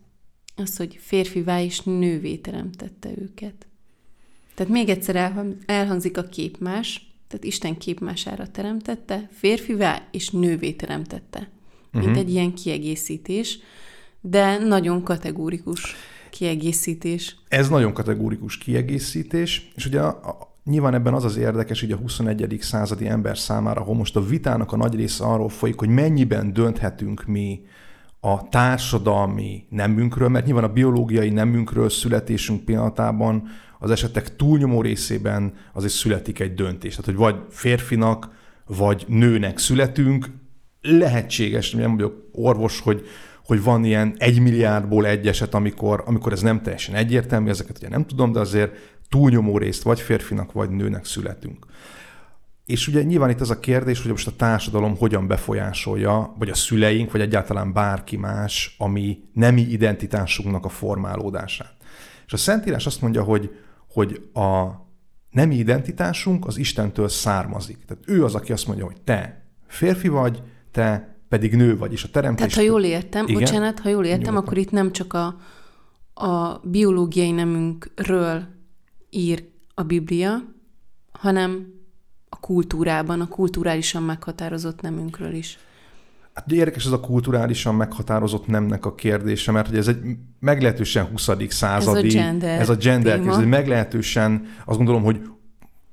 az, 0.56 0.76
hogy 0.76 0.98
férfivá 1.00 1.62
és 1.62 1.80
nővé 1.80 2.36
teremtette 2.36 3.10
őket. 3.18 3.66
Tehát 4.54 4.72
még 4.72 4.88
egyszer 4.88 5.16
elhang- 5.16 5.56
elhangzik 5.66 6.18
a 6.18 6.22
képmás, 6.22 7.15
tehát 7.28 7.44
Isten 7.44 7.78
képmására 7.78 8.46
teremtette, 8.46 9.28
férfivá 9.32 10.02
és 10.10 10.30
nővé 10.30 10.72
teremtette. 10.72 11.48
Mint 11.92 12.06
Mhm. 12.06 12.16
egy 12.16 12.30
ilyen 12.30 12.54
kiegészítés, 12.54 13.58
de 14.20 14.58
nagyon 14.58 15.02
kategórikus 15.02 15.94
kiegészítés. 16.30 17.36
Ez 17.48 17.68
nagyon 17.68 17.92
kategórikus 17.92 18.58
kiegészítés, 18.58 19.70
és 19.74 19.86
ugye 19.86 20.00
a, 20.00 20.06
a, 20.06 20.56
nyilván 20.64 20.94
ebben 20.94 21.14
az 21.14 21.24
az 21.24 21.36
érdekes, 21.36 21.80
hogy 21.80 21.92
a 21.92 21.96
21. 21.96 22.58
századi 22.60 23.06
ember 23.06 23.38
számára, 23.38 23.80
ahol 23.80 23.94
most 23.94 24.16
a 24.16 24.24
vitának 24.24 24.72
a 24.72 24.76
nagy 24.76 24.94
része 24.94 25.24
arról 25.24 25.48
folyik, 25.48 25.78
hogy 25.78 25.88
mennyiben 25.88 26.52
dönthetünk 26.52 27.24
mi 27.26 27.60
a 28.20 28.48
társadalmi 28.48 29.66
nemünkről, 29.70 30.28
mert 30.28 30.44
nyilván 30.46 30.64
a 30.64 30.72
biológiai 30.72 31.30
nemünkről 31.30 31.88
születésünk 31.88 32.64
pillanatában 32.64 33.48
az 33.78 33.90
esetek 33.90 34.36
túlnyomó 34.36 34.82
részében 34.82 35.54
azért 35.72 35.92
születik 35.92 36.40
egy 36.40 36.54
döntés. 36.54 36.90
Tehát, 36.90 37.04
hogy 37.04 37.16
vagy 37.16 37.36
férfinak, 37.50 38.28
vagy 38.66 39.04
nőnek 39.08 39.58
születünk, 39.58 40.26
lehetséges, 40.80 41.70
nem 41.70 41.96
vagyok 41.96 42.28
orvos, 42.32 42.80
hogy, 42.80 43.06
hogy 43.44 43.62
van 43.62 43.84
ilyen 43.84 44.14
egy 44.18 44.40
milliárdból 44.40 45.06
egy 45.06 45.26
eset, 45.26 45.54
amikor, 45.54 46.02
amikor 46.06 46.32
ez 46.32 46.40
nem 46.40 46.62
teljesen 46.62 46.94
egyértelmű, 46.94 47.48
ezeket 47.48 47.76
ugye 47.76 47.88
nem 47.88 48.06
tudom, 48.06 48.32
de 48.32 48.40
azért 48.40 48.72
túlnyomó 49.08 49.58
részt 49.58 49.82
vagy 49.82 50.00
férfinak, 50.00 50.52
vagy 50.52 50.70
nőnek 50.70 51.04
születünk. 51.04 51.66
És 52.66 52.88
ugye 52.88 53.02
nyilván 53.02 53.30
itt 53.30 53.40
az 53.40 53.50
a 53.50 53.60
kérdés, 53.60 54.02
hogy 54.02 54.10
most 54.10 54.26
a 54.26 54.36
társadalom 54.36 54.96
hogyan 54.96 55.26
befolyásolja, 55.26 56.34
vagy 56.38 56.48
a 56.48 56.54
szüleink, 56.54 57.12
vagy 57.12 57.20
egyáltalán 57.20 57.72
bárki 57.72 58.16
más, 58.16 58.74
ami 58.78 59.18
nemi 59.32 59.60
identitásunknak 59.60 60.64
a 60.64 60.68
formálódását. 60.68 61.74
És 62.26 62.32
a 62.32 62.36
Szentírás 62.36 62.86
azt 62.86 63.00
mondja, 63.00 63.22
hogy, 63.22 63.50
hogy 63.96 64.28
a 64.32 64.66
nemi 65.30 65.54
identitásunk 65.54 66.46
az 66.46 66.56
Istentől 66.56 67.08
származik. 67.08 67.84
Tehát 67.86 68.04
ő 68.06 68.24
az, 68.24 68.34
aki 68.34 68.52
azt 68.52 68.66
mondja, 68.66 68.84
hogy 68.84 69.00
te 69.00 69.44
férfi 69.66 70.08
vagy, 70.08 70.42
te 70.70 71.16
pedig 71.28 71.54
nő 71.54 71.76
vagy, 71.76 71.92
és 71.92 72.04
a 72.04 72.08
teremtés... 72.10 72.46
Tehát, 72.46 72.54
ha 72.54 72.72
jól 72.72 72.84
értem? 72.84 73.26
Igen? 73.26 73.40
bocsánat, 73.40 73.78
ha 73.78 73.88
jól 73.88 74.04
értem, 74.04 74.18
Nyugodtan. 74.18 74.42
akkor 74.42 74.58
itt 74.58 74.70
nem 74.70 74.92
csak 74.92 75.12
a, 75.12 75.36
a 76.14 76.60
biológiai 76.62 77.30
nemünkről 77.30 78.44
ír 79.10 79.44
a 79.74 79.82
Biblia, 79.82 80.42
hanem 81.12 81.66
a 82.28 82.40
kultúrában, 82.40 83.20
a 83.20 83.28
kulturálisan 83.28 84.02
meghatározott 84.02 84.80
nemünkről 84.80 85.34
is. 85.34 85.58
Hát 86.36 86.52
érdekes 86.52 86.84
ez 86.84 86.92
a 86.92 87.00
kulturálisan 87.00 87.74
meghatározott 87.74 88.46
nemnek 88.46 88.86
a 88.86 88.94
kérdése, 88.94 89.52
mert 89.52 89.68
hogy 89.68 89.76
ez 89.76 89.88
egy 89.88 89.98
meglehetősen 90.40 91.04
20. 91.04 91.28
századi... 91.48 92.08
gender 92.08 92.60
ez 92.60 92.68
a 92.68 92.74
gender 92.74 93.18
téma. 93.18 93.32
ez 93.32 93.38
egy 93.38 93.46
meglehetősen, 93.46 94.46
azt 94.64 94.76
gondolom, 94.76 95.02
hogy, 95.02 95.20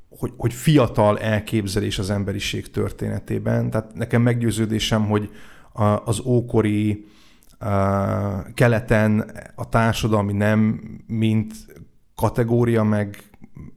hogy, 0.09 0.33
hogy 0.37 0.53
fiatal 0.53 1.19
elképzelés 1.19 1.99
az 1.99 2.09
emberiség 2.09 2.71
történetében. 2.71 3.69
Tehát 3.69 3.93
nekem 3.93 4.21
meggyőződésem, 4.21 5.05
hogy 5.05 5.29
a, 5.73 5.83
az 5.83 6.19
ókori 6.25 7.05
a, 7.59 8.53
keleten 8.53 9.31
a 9.55 9.69
társadalmi 9.69 10.33
nem, 10.33 10.81
mint 11.07 11.53
kategória, 12.15 12.83
meg, 12.83 13.23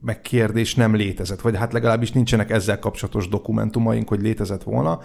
meg 0.01 0.21
kérdés 0.21 0.75
nem 0.75 0.95
létezett, 0.95 1.41
vagy 1.41 1.57
hát 1.57 1.73
legalábbis 1.73 2.11
nincsenek 2.11 2.49
ezzel 2.49 2.79
kapcsolatos 2.79 3.27
dokumentumaink, 3.27 4.07
hogy 4.07 4.21
létezett 4.21 4.63
volna. 4.63 4.99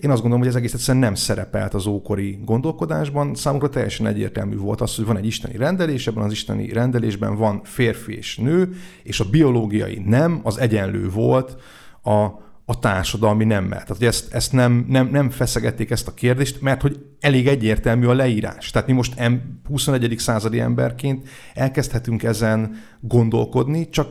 Én 0.00 0.10
azt 0.10 0.20
gondolom, 0.20 0.38
hogy 0.38 0.48
ez 0.48 0.54
egész 0.54 0.72
egyszerűen 0.74 1.04
nem 1.04 1.14
szerepelt 1.14 1.74
az 1.74 1.86
ókori 1.86 2.38
gondolkodásban. 2.44 3.34
Számukra 3.34 3.68
teljesen 3.68 4.06
egyértelmű 4.06 4.56
volt 4.56 4.80
az, 4.80 4.96
hogy 4.96 5.04
van 5.04 5.16
egy 5.16 5.26
isteni 5.26 5.56
rendelés, 5.56 6.06
ebben 6.06 6.24
az 6.24 6.32
isteni 6.32 6.72
rendelésben 6.72 7.36
van 7.36 7.60
férfi 7.64 8.16
és 8.16 8.36
nő, 8.36 8.72
és 9.02 9.20
a 9.20 9.28
biológiai 9.30 10.02
nem 10.04 10.40
az 10.42 10.58
egyenlő 10.58 11.10
volt 11.10 11.56
a, 12.02 12.26
a 12.70 12.78
társadalmi 12.78 13.44
nemmel. 13.44 13.78
Tehát, 13.78 13.96
hogy 13.96 14.06
ezt, 14.06 14.34
ezt 14.34 14.52
nem, 14.52 14.84
nem, 14.88 15.08
nem 15.08 15.30
feszegették 15.30 15.90
ezt 15.90 16.08
a 16.08 16.14
kérdést, 16.14 16.60
mert 16.60 16.82
hogy 16.82 17.04
elég 17.20 17.46
egyértelmű 17.46 18.06
a 18.06 18.12
leírás. 18.12 18.70
Tehát 18.70 18.88
mi 18.88 18.94
most 18.94 19.18
em, 19.18 19.60
21. 19.68 20.14
századi 20.18 20.60
emberként 20.60 21.28
elkezdhetünk 21.54 22.22
ezen 22.22 22.76
gondolkodni, 23.00 23.88
csak, 23.88 24.08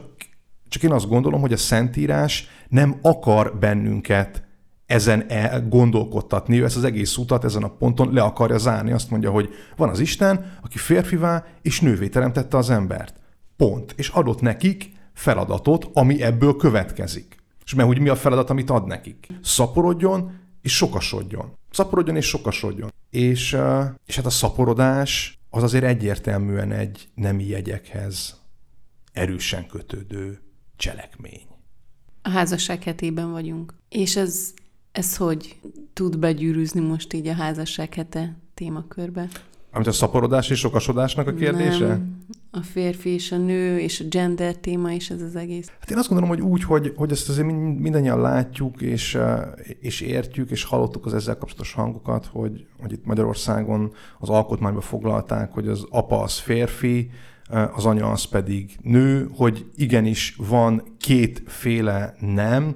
csak 0.67 0.83
én 0.83 0.91
azt 0.91 1.07
gondolom, 1.07 1.41
hogy 1.41 1.53
a 1.53 1.57
Szentírás 1.57 2.47
nem 2.69 2.99
akar 3.01 3.57
bennünket 3.59 4.43
ezen 4.85 5.25
el 5.29 5.67
gondolkodtatni, 5.67 6.61
ő 6.61 6.63
ezt 6.63 6.77
az 6.77 6.83
egész 6.83 7.17
utat 7.17 7.43
ezen 7.43 7.63
a 7.63 7.75
ponton 7.75 8.13
le 8.13 8.21
akarja 8.21 8.57
zárni. 8.57 8.91
Azt 8.91 9.09
mondja, 9.09 9.31
hogy 9.31 9.49
van 9.75 9.89
az 9.89 9.99
Isten, 9.99 10.57
aki 10.63 10.77
férfivá 10.77 11.45
és 11.61 11.81
nővé 11.81 12.07
teremtette 12.07 12.57
az 12.57 12.69
embert. 12.69 13.13
Pont. 13.57 13.93
És 13.97 14.09
adott 14.09 14.41
nekik 14.41 14.91
feladatot, 15.13 15.89
ami 15.93 16.21
ebből 16.21 16.55
következik. 16.55 17.36
És 17.67 17.73
mert 17.73 17.87
hogy 17.87 17.99
mi 17.99 18.09
a 18.09 18.15
feladat, 18.15 18.49
amit 18.49 18.69
ad 18.69 18.87
nekik? 18.87 19.27
Szaporodjon 19.41 20.39
és 20.61 20.75
sokasodjon. 20.75 21.53
Szaporodjon 21.71 22.15
és 22.15 22.25
sokasodjon. 22.25 22.93
És, 23.09 23.57
és 24.05 24.15
hát 24.15 24.25
a 24.25 24.29
szaporodás 24.29 25.39
az 25.49 25.63
azért 25.63 25.83
egyértelműen 25.83 26.71
egy 26.71 27.09
nemi 27.15 27.45
jegyekhez 27.45 28.41
erősen 29.11 29.67
kötődő 29.67 30.39
cselekmény. 30.75 31.47
A 32.21 32.29
házasság 32.29 32.83
hetében 32.83 33.31
vagyunk. 33.31 33.73
És 33.89 34.15
ez, 34.15 34.53
ez 34.91 35.17
hogy 35.17 35.59
tud 35.93 36.19
begyűrűzni 36.19 36.79
most 36.79 37.13
így 37.13 37.27
a 37.27 37.33
házasság 37.33 37.93
hete 37.93 38.37
témakörbe? 38.53 39.29
Amit 39.77 39.89
a 39.89 39.91
szaporodás 39.91 40.49
és 40.49 40.59
sokasodásnak 40.59 41.27
a 41.27 41.33
kérdése? 41.33 41.87
Nem. 41.87 42.17
A 42.51 42.61
férfi 42.61 43.09
és 43.09 43.31
a 43.31 43.37
nő 43.37 43.79
és 43.79 43.99
a 43.99 44.03
gender 44.09 44.55
téma 44.55 44.91
is 44.91 45.09
ez 45.09 45.21
az 45.21 45.35
egész. 45.35 45.71
Hát 45.79 45.91
én 45.91 45.97
azt 45.97 46.07
gondolom, 46.09 46.35
hogy 46.35 46.41
úgy, 46.41 46.63
hogy, 46.63 46.93
hogy 46.95 47.11
ezt 47.11 47.29
azért 47.29 47.47
mindannyian 47.79 48.21
látjuk, 48.21 48.81
és, 48.81 49.15
eh, 49.15 49.41
és 49.79 50.01
értjük, 50.01 50.51
és 50.51 50.63
hallottuk 50.63 51.05
az 51.05 51.13
ezzel 51.13 51.37
kapcsolatos 51.37 51.73
hangokat, 51.73 52.25
hogy, 52.25 52.65
hogy 52.81 52.91
itt 52.91 53.05
Magyarországon 53.05 53.93
az 54.19 54.29
alkotmányba 54.29 54.81
foglalták, 54.81 55.51
hogy 55.53 55.67
az 55.67 55.85
apa 55.89 56.21
az 56.21 56.37
férfi, 56.37 57.09
eh, 57.49 57.77
az 57.77 57.85
anya 57.85 58.11
az 58.11 58.23
pedig 58.23 58.77
nő, 58.81 59.29
hogy 59.35 59.65
igenis 59.75 60.35
van 60.37 60.83
kétféle 60.99 62.15
nem, 62.19 62.75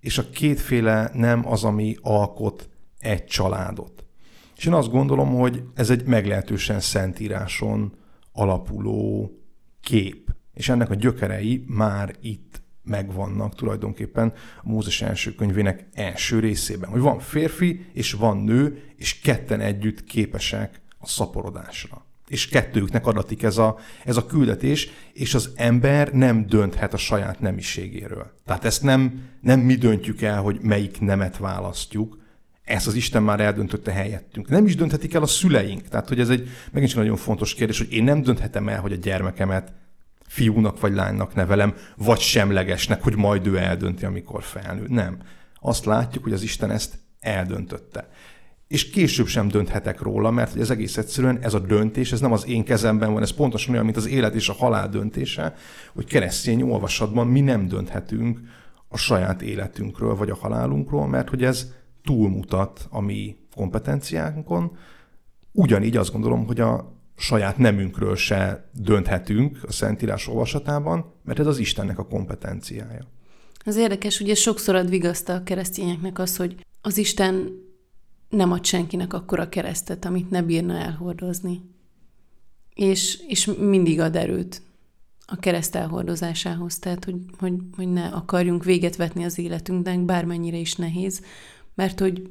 és 0.00 0.18
a 0.18 0.30
kétféle 0.30 1.10
nem 1.14 1.48
az, 1.48 1.64
ami 1.64 1.96
alkot 2.02 2.68
egy 2.98 3.24
családot. 3.24 3.97
És 4.58 4.64
én 4.64 4.72
azt 4.72 4.90
gondolom, 4.90 5.34
hogy 5.34 5.62
ez 5.74 5.90
egy 5.90 6.04
meglehetősen 6.06 6.80
szentíráson 6.80 7.92
alapuló 8.32 9.32
kép. 9.80 10.34
És 10.54 10.68
ennek 10.68 10.90
a 10.90 10.94
gyökerei 10.94 11.64
már 11.66 12.14
itt 12.20 12.62
megvannak 12.82 13.54
tulajdonképpen 13.54 14.32
a 14.62 14.68
Mózes 14.68 15.02
első 15.02 15.34
könyvének 15.34 15.88
első 15.92 16.38
részében. 16.38 16.90
Hogy 16.90 17.00
van 17.00 17.18
férfi 17.18 17.86
és 17.92 18.12
van 18.12 18.36
nő, 18.36 18.82
és 18.96 19.20
ketten 19.20 19.60
együtt 19.60 20.04
képesek 20.04 20.80
a 20.98 21.06
szaporodásra. 21.06 22.06
És 22.28 22.48
kettőknek 22.48 23.06
adatik 23.06 23.42
ez 23.42 23.58
a, 23.58 23.78
ez 24.04 24.16
a 24.16 24.26
küldetés, 24.26 24.88
és 25.12 25.34
az 25.34 25.52
ember 25.54 26.12
nem 26.12 26.46
dönthet 26.46 26.94
a 26.94 26.96
saját 26.96 27.40
nemiségéről. 27.40 28.32
Tehát 28.44 28.64
ezt 28.64 28.82
nem, 28.82 29.28
nem 29.40 29.60
mi 29.60 29.74
döntjük 29.74 30.22
el, 30.22 30.40
hogy 30.40 30.58
melyik 30.62 31.00
nemet 31.00 31.36
választjuk, 31.36 32.18
ezt 32.68 32.86
az 32.86 32.94
Isten 32.94 33.22
már 33.22 33.40
eldöntötte 33.40 33.92
helyettünk. 33.92 34.48
Nem 34.48 34.66
is 34.66 34.76
dönthetik 34.76 35.14
el 35.14 35.22
a 35.22 35.26
szüleink. 35.26 35.88
Tehát, 35.88 36.08
hogy 36.08 36.20
ez 36.20 36.28
egy 36.28 36.48
megint 36.70 36.90
csak 36.90 37.00
nagyon 37.00 37.16
fontos 37.16 37.54
kérdés, 37.54 37.78
hogy 37.78 37.92
én 37.92 38.04
nem 38.04 38.22
dönthetem 38.22 38.68
el, 38.68 38.80
hogy 38.80 38.92
a 38.92 38.96
gyermekemet 38.96 39.72
fiúnak 40.26 40.80
vagy 40.80 40.92
lánynak 40.92 41.34
nevelem, 41.34 41.74
vagy 41.96 42.18
semlegesnek, 42.18 43.02
hogy 43.02 43.16
majd 43.16 43.46
ő 43.46 43.58
eldönti, 43.58 44.04
amikor 44.04 44.42
felnő. 44.42 44.84
Nem. 44.88 45.16
Azt 45.60 45.84
látjuk, 45.84 46.22
hogy 46.22 46.32
az 46.32 46.42
Isten 46.42 46.70
ezt 46.70 46.98
eldöntötte. 47.20 48.08
És 48.68 48.90
később 48.90 49.26
sem 49.26 49.48
dönthetek 49.48 50.00
róla, 50.00 50.30
mert 50.30 50.56
ez 50.56 50.70
egész 50.70 50.96
egyszerűen 50.96 51.38
ez 51.40 51.54
a 51.54 51.58
döntés, 51.58 52.12
ez 52.12 52.20
nem 52.20 52.32
az 52.32 52.46
én 52.46 52.64
kezemben 52.64 53.12
van, 53.12 53.22
ez 53.22 53.30
pontosan 53.30 53.72
olyan, 53.72 53.84
mint 53.84 53.96
az 53.96 54.06
élet 54.06 54.34
és 54.34 54.48
a 54.48 54.52
halál 54.52 54.88
döntése, 54.88 55.54
hogy 55.92 56.04
keresztény 56.04 56.62
olvasatban 56.62 57.26
mi 57.26 57.40
nem 57.40 57.68
dönthetünk 57.68 58.40
a 58.88 58.96
saját 58.96 59.42
életünkről 59.42 60.16
vagy 60.16 60.30
a 60.30 60.36
halálunkról, 60.36 61.06
mert 61.06 61.28
hogy 61.28 61.44
ez 61.44 61.72
túlmutat 62.08 62.86
a 62.90 63.00
mi 63.00 63.36
kompetenciánkon. 63.54 64.76
Ugyanígy 65.52 65.96
azt 65.96 66.12
gondolom, 66.12 66.46
hogy 66.46 66.60
a 66.60 66.92
saját 67.16 67.58
nemünkről 67.58 68.16
se 68.16 68.70
dönthetünk 68.72 69.58
a 69.62 69.72
Szentírás 69.72 70.28
olvasatában, 70.28 71.12
mert 71.24 71.38
ez 71.38 71.46
az 71.46 71.58
Istennek 71.58 71.98
a 71.98 72.06
kompetenciája. 72.06 73.06
Az 73.64 73.76
érdekes, 73.76 74.20
ugye 74.20 74.34
sokszor 74.34 74.74
ad 74.74 74.88
vigaszta 74.88 75.34
a 75.34 75.42
keresztényeknek 75.42 76.18
az, 76.18 76.36
hogy 76.36 76.66
az 76.82 76.98
Isten 76.98 77.50
nem 78.28 78.52
ad 78.52 78.64
senkinek 78.64 79.12
akkora 79.12 79.48
keresztet, 79.48 80.04
amit 80.04 80.30
ne 80.30 80.42
bírna 80.42 80.74
elhordozni. 80.74 81.60
És, 82.74 83.18
és 83.26 83.50
mindig 83.58 84.00
ad 84.00 84.16
erőt 84.16 84.62
a 85.26 85.36
kereszt 85.36 85.74
elhordozásához, 85.74 86.78
tehát 86.78 87.04
hogy, 87.04 87.16
hogy, 87.38 87.54
hogy 87.76 87.88
ne 87.88 88.06
akarjunk 88.06 88.64
véget 88.64 88.96
vetni 88.96 89.24
az 89.24 89.38
életünknek, 89.38 90.00
bármennyire 90.00 90.56
is 90.56 90.74
nehéz, 90.74 91.22
mert 91.78 92.00
hogy 92.00 92.30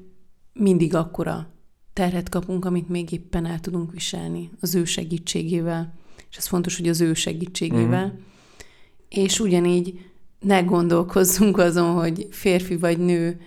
mindig 0.53 0.95
akkora 0.95 1.47
terhet 1.93 2.29
kapunk, 2.29 2.65
amit 2.65 2.89
még 2.89 3.12
éppen 3.12 3.45
el 3.45 3.60
tudunk 3.60 3.91
viselni 3.91 4.49
az 4.60 4.75
ő 4.75 4.86
segítségével. 4.86 5.93
És 6.29 6.38
ez 6.38 6.47
fontos, 6.47 6.77
hogy 6.77 6.88
az 6.88 7.01
ő 7.01 7.13
segítségével. 7.13 8.05
Uh-huh. 8.05 8.19
És 9.10 9.39
ugyanígy 9.39 9.99
ne 10.39 10.62
gondolkozzunk 10.62 11.57
azon, 11.57 11.93
hogy 11.93 12.27
férfi 12.29 12.77
vagy 12.77 12.97
nő, 12.97 13.41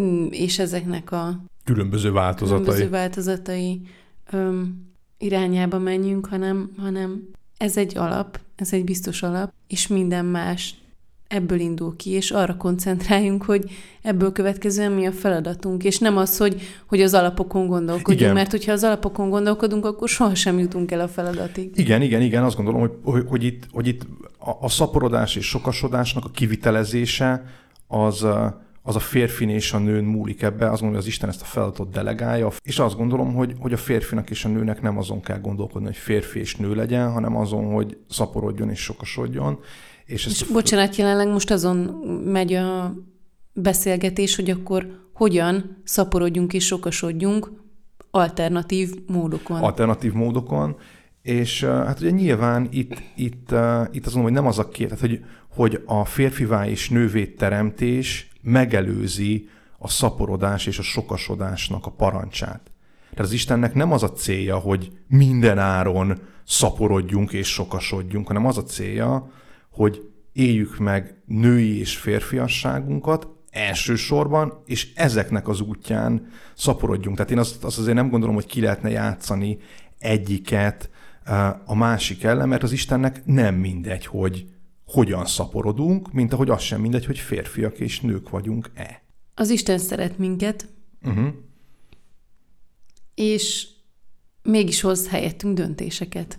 mm, 0.00 0.26
és 0.30 0.58
ezeknek 0.58 1.12
a 1.12 1.44
különböző 1.64 2.12
változatai, 2.12 2.62
különböző 2.62 2.90
változatai 2.90 3.80
öm, 4.30 4.86
irányába 5.18 5.78
menjünk, 5.78 6.26
hanem, 6.26 6.70
hanem 6.76 7.28
ez 7.56 7.76
egy 7.76 7.96
alap, 7.96 8.40
ez 8.56 8.72
egy 8.72 8.84
biztos 8.84 9.22
alap, 9.22 9.52
és 9.66 9.86
minden 9.86 10.24
más 10.24 10.74
ebből 11.34 11.60
indul 11.60 11.96
ki, 11.96 12.10
és 12.10 12.30
arra 12.30 12.56
koncentráljunk, 12.56 13.42
hogy 13.42 13.64
ebből 14.02 14.32
következően 14.32 14.92
mi 14.92 15.06
a 15.06 15.12
feladatunk, 15.12 15.84
és 15.84 15.98
nem 15.98 16.16
az, 16.16 16.36
hogy, 16.36 16.60
hogy 16.86 17.00
az 17.00 17.14
alapokon 17.14 17.66
gondolkodjunk, 17.66 18.20
igen. 18.20 18.34
mert 18.34 18.50
hogyha 18.50 18.72
az 18.72 18.82
alapokon 18.84 19.30
gondolkodunk, 19.30 19.84
akkor 19.84 20.08
sohasem 20.08 20.58
jutunk 20.58 20.90
el 20.90 21.00
a 21.00 21.08
feladatig. 21.08 21.70
Igen, 21.74 22.02
igen, 22.02 22.22
igen, 22.22 22.44
azt 22.44 22.56
gondolom, 22.56 22.80
hogy, 22.80 22.92
hogy, 23.02 23.24
hogy 23.28 23.44
itt, 23.44 23.66
hogy 23.72 23.86
itt 23.86 24.02
a, 24.38 24.50
a 24.60 24.68
szaporodás 24.68 25.36
és 25.36 25.46
sokasodásnak 25.46 26.24
a 26.24 26.30
kivitelezése 26.30 27.44
az, 27.86 28.26
az 28.82 28.96
a 28.96 29.00
férfin 29.00 29.48
és 29.48 29.72
a 29.72 29.78
nőn 29.78 30.04
múlik 30.04 30.42
ebbe, 30.42 30.64
azt 30.64 30.80
gondolom, 30.80 30.92
hogy 30.92 31.02
az 31.02 31.06
Isten 31.06 31.28
ezt 31.28 31.42
a 31.42 31.44
feladatot 31.44 31.90
delegálja, 31.90 32.50
és 32.62 32.78
azt 32.78 32.96
gondolom, 32.96 33.34
hogy, 33.34 33.54
hogy 33.58 33.72
a 33.72 33.76
férfinak 33.76 34.30
és 34.30 34.44
a 34.44 34.48
nőnek 34.48 34.82
nem 34.82 34.98
azon 34.98 35.20
kell 35.20 35.40
gondolkodni, 35.40 35.86
hogy 35.86 35.96
férfi 35.96 36.38
és 36.38 36.56
nő 36.56 36.74
legyen, 36.74 37.12
hanem 37.12 37.36
azon, 37.36 37.72
hogy 37.72 37.96
szaporodjon 38.08 38.70
és 38.70 38.80
sokasodjon, 38.80 39.58
és, 40.04 40.26
és 40.26 40.42
bocsánat, 40.42 40.96
jelenleg 40.96 41.28
most 41.28 41.50
azon 41.50 41.76
megy 42.24 42.52
a 42.52 42.94
beszélgetés, 43.52 44.36
hogy 44.36 44.50
akkor 44.50 45.02
hogyan 45.12 45.82
szaporodjunk 45.84 46.52
és 46.52 46.66
sokasodjunk 46.66 47.52
alternatív 48.10 48.94
módokon. 49.06 49.62
Alternatív 49.62 50.12
módokon, 50.12 50.76
és 51.22 51.64
hát 51.64 52.00
ugye 52.00 52.10
nyilván 52.10 52.68
itt, 52.70 53.02
itt, 53.16 53.54
itt 53.92 54.06
azon, 54.06 54.22
hogy 54.22 54.32
nem 54.32 54.46
az 54.46 54.58
a 54.58 54.68
két, 54.68 54.88
tehát 54.88 55.00
hogy, 55.00 55.24
hogy 55.48 55.82
a 55.86 56.04
férfivá 56.04 56.66
és 56.66 56.88
nővé 56.88 57.26
teremtés 57.26 58.28
megelőzi 58.42 59.48
a 59.78 59.88
szaporodás 59.88 60.66
és 60.66 60.78
a 60.78 60.82
sokasodásnak 60.82 61.86
a 61.86 61.90
parancsát. 61.90 62.70
Tehát 63.10 63.24
az 63.24 63.32
Istennek 63.32 63.74
nem 63.74 63.92
az 63.92 64.02
a 64.02 64.12
célja, 64.12 64.58
hogy 64.58 64.92
minden 65.08 65.58
áron 65.58 66.18
szaporodjunk 66.46 67.32
és 67.32 67.48
sokasodjunk, 67.48 68.26
hanem 68.26 68.46
az 68.46 68.58
a 68.58 68.62
célja, 68.62 69.30
hogy 69.74 70.10
éljük 70.32 70.78
meg 70.78 71.22
női 71.26 71.78
és 71.78 71.96
férfiasságunkat 71.96 73.28
elsősorban, 73.50 74.62
és 74.66 74.92
ezeknek 74.94 75.48
az 75.48 75.60
útján 75.60 76.26
szaporodjunk. 76.54 77.16
Tehát 77.16 77.30
én 77.32 77.38
azt, 77.38 77.64
azt 77.64 77.78
azért 77.78 77.96
nem 77.96 78.08
gondolom, 78.08 78.34
hogy 78.34 78.46
ki 78.46 78.60
lehetne 78.60 78.90
játszani 78.90 79.58
egyiket 79.98 80.90
a 81.64 81.74
másik 81.74 82.22
ellen, 82.22 82.48
mert 82.48 82.62
az 82.62 82.72
Istennek 82.72 83.24
nem 83.24 83.54
mindegy, 83.54 84.06
hogy 84.06 84.46
hogyan 84.86 85.26
szaporodunk, 85.26 86.12
mint 86.12 86.32
ahogy 86.32 86.50
az 86.50 86.62
sem 86.62 86.80
mindegy, 86.80 87.06
hogy 87.06 87.18
férfiak 87.18 87.78
és 87.78 88.00
nők 88.00 88.28
vagyunk-e. 88.28 89.02
Az 89.34 89.50
Isten 89.50 89.78
szeret 89.78 90.18
minket, 90.18 90.68
uh-huh. 91.02 91.28
és 93.14 93.68
mégis 94.42 94.80
hoz 94.80 95.08
helyettünk 95.08 95.56
döntéseket. 95.56 96.38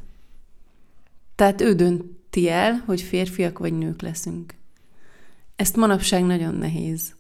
Tehát 1.36 1.62
ő 1.62 1.74
dönt 1.74 2.04
dönti 2.36 2.50
el, 2.50 2.84
hogy 2.86 3.02
férfiak 3.02 3.60
vagy 3.60 3.74
nők 3.74 4.02
leszünk. 4.02 4.54
Ezt 5.56 5.76
manapság 5.76 6.24
nagyon 6.24 6.56
nehéz 6.56 7.14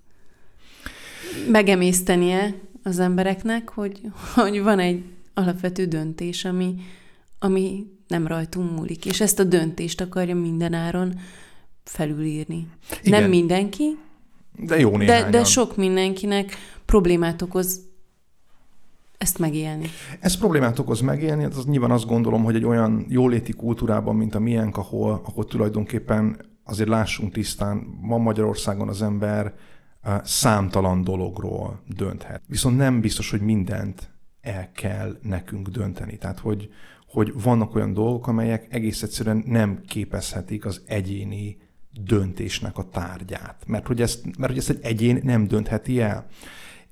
megemésztenie 1.51 2.53
az 2.83 2.99
embereknek, 2.99 3.69
hogy, 3.69 4.01
hogy 4.35 4.61
van 4.61 4.79
egy 4.79 5.03
alapvető 5.33 5.85
döntés, 5.85 6.45
ami, 6.45 6.75
ami 7.39 7.85
nem 8.07 8.27
rajtunk 8.27 8.77
múlik, 8.77 9.05
és 9.05 9.21
ezt 9.21 9.39
a 9.39 9.43
döntést 9.43 10.01
akarja 10.01 10.35
mindenáron 10.35 11.19
felülírni. 11.83 12.67
Igen. 13.03 13.21
Nem 13.21 13.29
mindenki, 13.29 13.97
de 14.57 14.79
jó 14.79 14.97
de, 14.97 15.29
de 15.29 15.43
sok 15.43 15.75
mindenkinek 15.75 16.57
problémát 16.85 17.41
okoz 17.41 17.81
ezt 19.25 19.39
megélni? 19.39 19.87
Ez 20.19 20.37
problémát 20.37 20.79
okoz 20.79 21.01
megélni, 21.01 21.43
hát 21.43 21.55
az 21.55 21.65
nyilván 21.65 21.91
azt 21.91 22.05
gondolom, 22.05 22.43
hogy 22.43 22.55
egy 22.55 22.65
olyan 22.65 23.05
jóléti 23.09 23.53
kultúrában, 23.53 24.15
mint 24.15 24.35
a 24.35 24.39
miénk, 24.39 24.77
ahol, 24.77 25.21
ahol 25.25 25.45
tulajdonképpen 25.45 26.37
azért 26.63 26.89
lássunk 26.89 27.33
tisztán, 27.33 27.97
ma 28.01 28.17
Magyarországon 28.17 28.89
az 28.89 29.01
ember 29.01 29.53
számtalan 30.23 31.03
dologról 31.03 31.81
dönthet. 31.87 32.41
Viszont 32.47 32.77
nem 32.77 33.01
biztos, 33.01 33.31
hogy 33.31 33.41
mindent 33.41 34.09
el 34.41 34.71
kell 34.71 35.17
nekünk 35.21 35.67
dönteni. 35.67 36.17
Tehát, 36.17 36.39
hogy, 36.39 36.69
hogy 37.07 37.33
vannak 37.41 37.75
olyan 37.75 37.93
dolgok, 37.93 38.27
amelyek 38.27 38.67
egész 38.69 39.01
egyszerűen 39.03 39.43
nem 39.45 39.81
képezhetik 39.87 40.65
az 40.65 40.81
egyéni 40.85 41.57
döntésnek 41.91 42.77
a 42.77 42.89
tárgyát. 42.89 43.63
Mert 43.67 43.87
hogy 43.87 44.01
ezt, 44.01 44.37
mert 44.37 44.51
hogy 44.51 44.57
ezt 44.57 44.69
egy 44.69 44.79
egyén 44.81 45.19
nem 45.23 45.47
döntheti 45.47 46.01
el. 46.01 46.25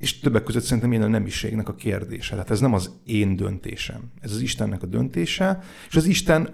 És 0.03 0.19
többek 0.19 0.43
között 0.43 0.63
szerintem 0.63 0.91
én 0.91 1.01
a 1.01 1.07
nemiségnek 1.07 1.69
a 1.69 1.75
kérdése. 1.75 2.31
Tehát 2.31 2.51
ez 2.51 2.59
nem 2.59 2.73
az 2.73 2.91
én 3.05 3.35
döntésem, 3.35 4.11
ez 4.21 4.31
az 4.31 4.41
Istennek 4.41 4.83
a 4.83 4.85
döntése, 4.85 5.59
és 5.87 5.95
az 5.95 6.05
Isten 6.05 6.49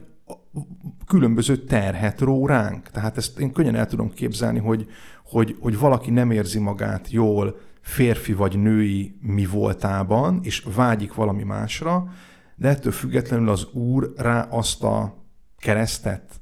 különböző 1.08 1.58
terhet 1.58 2.20
ró 2.20 2.46
ránk. 2.46 2.90
Tehát 2.90 3.18
ezt 3.18 3.40
én 3.40 3.52
könnyen 3.52 3.76
el 3.76 3.88
tudom 3.88 4.14
képzelni, 4.14 4.60
hogy, 4.60 4.88
hogy, 5.24 5.56
hogy 5.60 5.78
valaki 5.78 6.12
nem 6.12 6.32
érzi 6.32 6.60
magát 6.60 7.12
jól 7.12 7.60
férfi 7.82 8.34
vagy 8.34 8.60
női 8.60 9.18
mi 9.22 9.46
voltában, 9.46 10.40
és 10.44 10.66
vágyik 10.76 11.14
valami 11.14 11.44
másra, 11.44 12.08
de 12.56 12.68
ettől 12.68 12.92
függetlenül 12.92 13.50
az 13.50 13.68
Úr 13.74 14.14
rá 14.16 14.42
azt 14.42 14.84
a 14.84 15.24
keresztet 15.58 16.42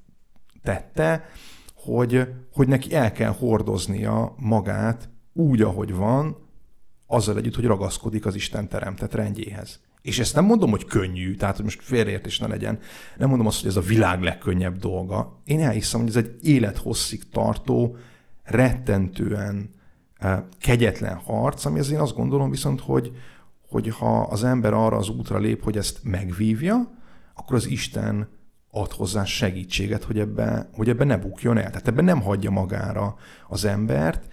tette, 0.64 1.26
hogy, 1.76 2.34
hogy 2.52 2.68
neki 2.68 2.94
el 2.94 3.12
kell 3.12 3.32
hordoznia 3.32 4.34
magát 4.38 5.10
úgy, 5.34 5.62
ahogy 5.62 5.94
van, 5.94 6.47
azzal 7.08 7.38
együtt, 7.38 7.56
hogy 7.56 7.66
ragaszkodik 7.66 8.26
az 8.26 8.36
Isten 8.36 8.68
teremtett 8.68 9.14
rendjéhez. 9.14 9.80
És 10.02 10.20
ezt 10.20 10.36
nem 10.36 10.46
mondom, 10.46 10.70
hogy 10.70 10.86
könnyű, 10.86 11.36
tehát 11.36 11.56
hogy 11.56 11.64
most 11.64 11.82
félreértés 11.84 12.40
ne 12.40 12.48
legyen. 12.48 12.80
Nem 13.18 13.30
mondom 13.30 13.48
azt, 13.48 13.60
hogy 13.60 13.70
ez 13.70 13.76
a 13.76 13.82
világ 13.82 14.22
legkönnyebb 14.22 14.78
dolga. 14.78 15.42
Én 15.44 15.62
elhiszem, 15.62 16.00
hogy 16.00 16.10
ez 16.10 16.16
egy 16.16 16.36
élethosszig 16.42 17.30
tartó, 17.30 17.98
rettentően 18.44 19.70
eh, 20.18 20.42
kegyetlen 20.60 21.16
harc, 21.16 21.66
ami 21.66 21.80
azért 21.80 22.02
azt 22.02 22.16
gondolom 22.16 22.50
viszont, 22.50 22.82
hogy, 22.82 23.12
hogy 23.70 23.90
ha 23.90 24.22
az 24.22 24.44
ember 24.44 24.74
arra 24.74 24.98
az 24.98 25.10
útra 25.10 25.38
lép, 25.38 25.64
hogy 25.64 25.78
ezt 25.78 26.00
megvívja, 26.04 26.92
akkor 27.34 27.56
az 27.56 27.68
Isten 27.68 28.28
ad 28.72 28.92
hozzá 28.92 29.24
segítséget, 29.24 30.04
hogy 30.04 30.20
ebbe, 30.20 30.70
hogy 30.74 30.90
ebbe 30.90 31.04
ne 31.04 31.18
bukjon 31.18 31.58
el. 31.58 31.70
Tehát 31.70 31.88
ebben 31.88 32.06
nem 32.06 32.22
hagyja 32.22 32.50
magára 32.50 33.16
az 33.48 33.66
embert, 33.66 34.28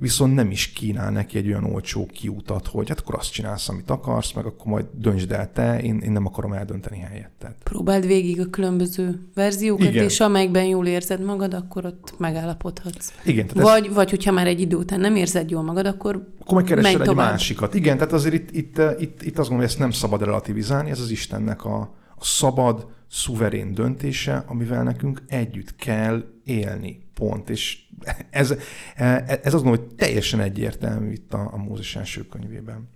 viszont 0.00 0.34
nem 0.34 0.50
is 0.50 0.72
kínál 0.72 1.10
neki 1.10 1.38
egy 1.38 1.46
olyan 1.46 1.64
olcsó 1.64 2.06
kiutat, 2.06 2.66
hogy 2.66 2.88
hát 2.88 3.00
akkor 3.00 3.14
azt 3.14 3.32
csinálsz, 3.32 3.68
amit 3.68 3.90
akarsz, 3.90 4.32
meg 4.32 4.46
akkor 4.46 4.66
majd 4.66 4.86
döntsd 4.92 5.32
el 5.32 5.52
te, 5.52 5.80
én, 5.82 5.98
én 5.98 6.12
nem 6.12 6.26
akarom 6.26 6.52
eldönteni 6.52 6.98
helyetted. 6.98 7.54
Próbáld 7.64 8.06
végig 8.06 8.40
a 8.40 8.46
különböző 8.50 9.20
verziókat, 9.34 9.88
Igen. 9.88 10.04
és 10.04 10.20
amelyikben 10.20 10.64
jól 10.64 10.86
érzed 10.86 11.24
magad, 11.24 11.54
akkor 11.54 11.84
ott 11.84 12.14
megállapodhatsz. 12.18 13.12
Igen, 13.24 13.46
tehát 13.46 13.68
vagy, 13.68 13.86
ez... 13.86 13.94
vagy 13.94 14.10
hogyha 14.10 14.32
már 14.32 14.46
egy 14.46 14.60
idő 14.60 14.76
után 14.76 15.00
nem 15.00 15.16
érzed 15.16 15.50
jól 15.50 15.62
magad, 15.62 15.86
akkor 15.86 16.28
akkor 16.40 16.54
meg 16.56 16.64
keresel 16.64 17.00
egy 17.00 17.06
tovább. 17.06 17.30
másikat. 17.30 17.74
Igen, 17.74 17.96
tehát 17.96 18.12
azért 18.12 18.34
itt, 18.34 18.50
itt, 18.50 18.78
itt, 18.98 19.22
itt 19.22 19.38
azt 19.38 19.48
gondolom, 19.48 19.56
hogy 19.56 19.64
ezt 19.64 19.78
nem 19.78 19.90
szabad 19.90 20.22
relativizálni, 20.22 20.90
ez 20.90 21.00
az 21.00 21.10
Istennek 21.10 21.64
a, 21.64 21.80
a 22.16 22.24
szabad, 22.24 22.86
szuverén 23.10 23.74
döntése, 23.74 24.44
amivel 24.46 24.82
nekünk 24.82 25.22
együtt 25.26 25.76
kell 25.76 26.24
élni. 26.44 27.08
Pont. 27.20 27.50
És 27.50 27.78
ez, 28.30 28.54
ez 28.94 29.52
gondolom, 29.52 29.78
hogy 29.78 29.94
teljesen 29.94 30.40
egyértelmű 30.40 31.10
itt 31.12 31.34
a, 31.34 31.48
a 31.52 31.56
Mózes 31.56 31.96
első 31.96 32.26
könyvében. 32.26 32.88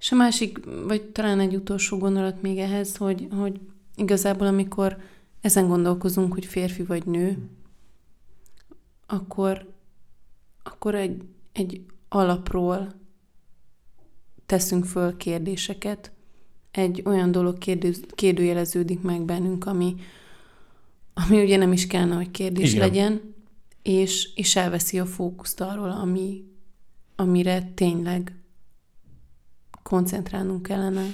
És 0.00 0.12
a 0.12 0.16
másik, 0.16 0.58
vagy 0.86 1.02
talán 1.02 1.40
egy 1.40 1.54
utolsó 1.54 1.98
gondolat 1.98 2.42
még 2.42 2.58
ehhez, 2.58 2.96
hogy, 2.96 3.28
hogy 3.30 3.60
igazából 3.96 4.46
amikor 4.46 4.96
ezen 5.40 5.66
gondolkozunk, 5.66 6.32
hogy 6.32 6.44
férfi 6.44 6.82
vagy 6.82 7.06
nő, 7.06 7.38
akkor, 9.06 9.72
akkor 10.62 10.94
egy, 10.94 11.22
egy 11.52 11.84
alapról 12.08 12.92
teszünk 14.46 14.84
föl 14.84 15.16
kérdéseket, 15.16 16.12
egy 16.70 17.02
olyan 17.04 17.30
dolog 17.30 17.58
kérdő, 17.58 17.94
kérdőjeleződik 18.14 19.00
meg 19.00 19.22
bennünk, 19.22 19.66
ami, 19.66 19.94
ami 21.14 21.42
ugye 21.42 21.56
nem 21.56 21.72
is 21.72 21.86
kellene, 21.86 22.14
hogy 22.14 22.30
kérdés 22.30 22.72
Igen. 22.72 22.88
legyen, 22.88 23.33
és, 23.84 24.34
és 24.34 24.56
elveszi 24.56 24.98
a 24.98 25.06
fókuszt 25.06 25.60
arról, 25.60 25.90
ami, 25.90 26.44
amire 27.16 27.62
tényleg 27.74 28.38
koncentrálnunk 29.82 30.62
kellene. 30.62 31.04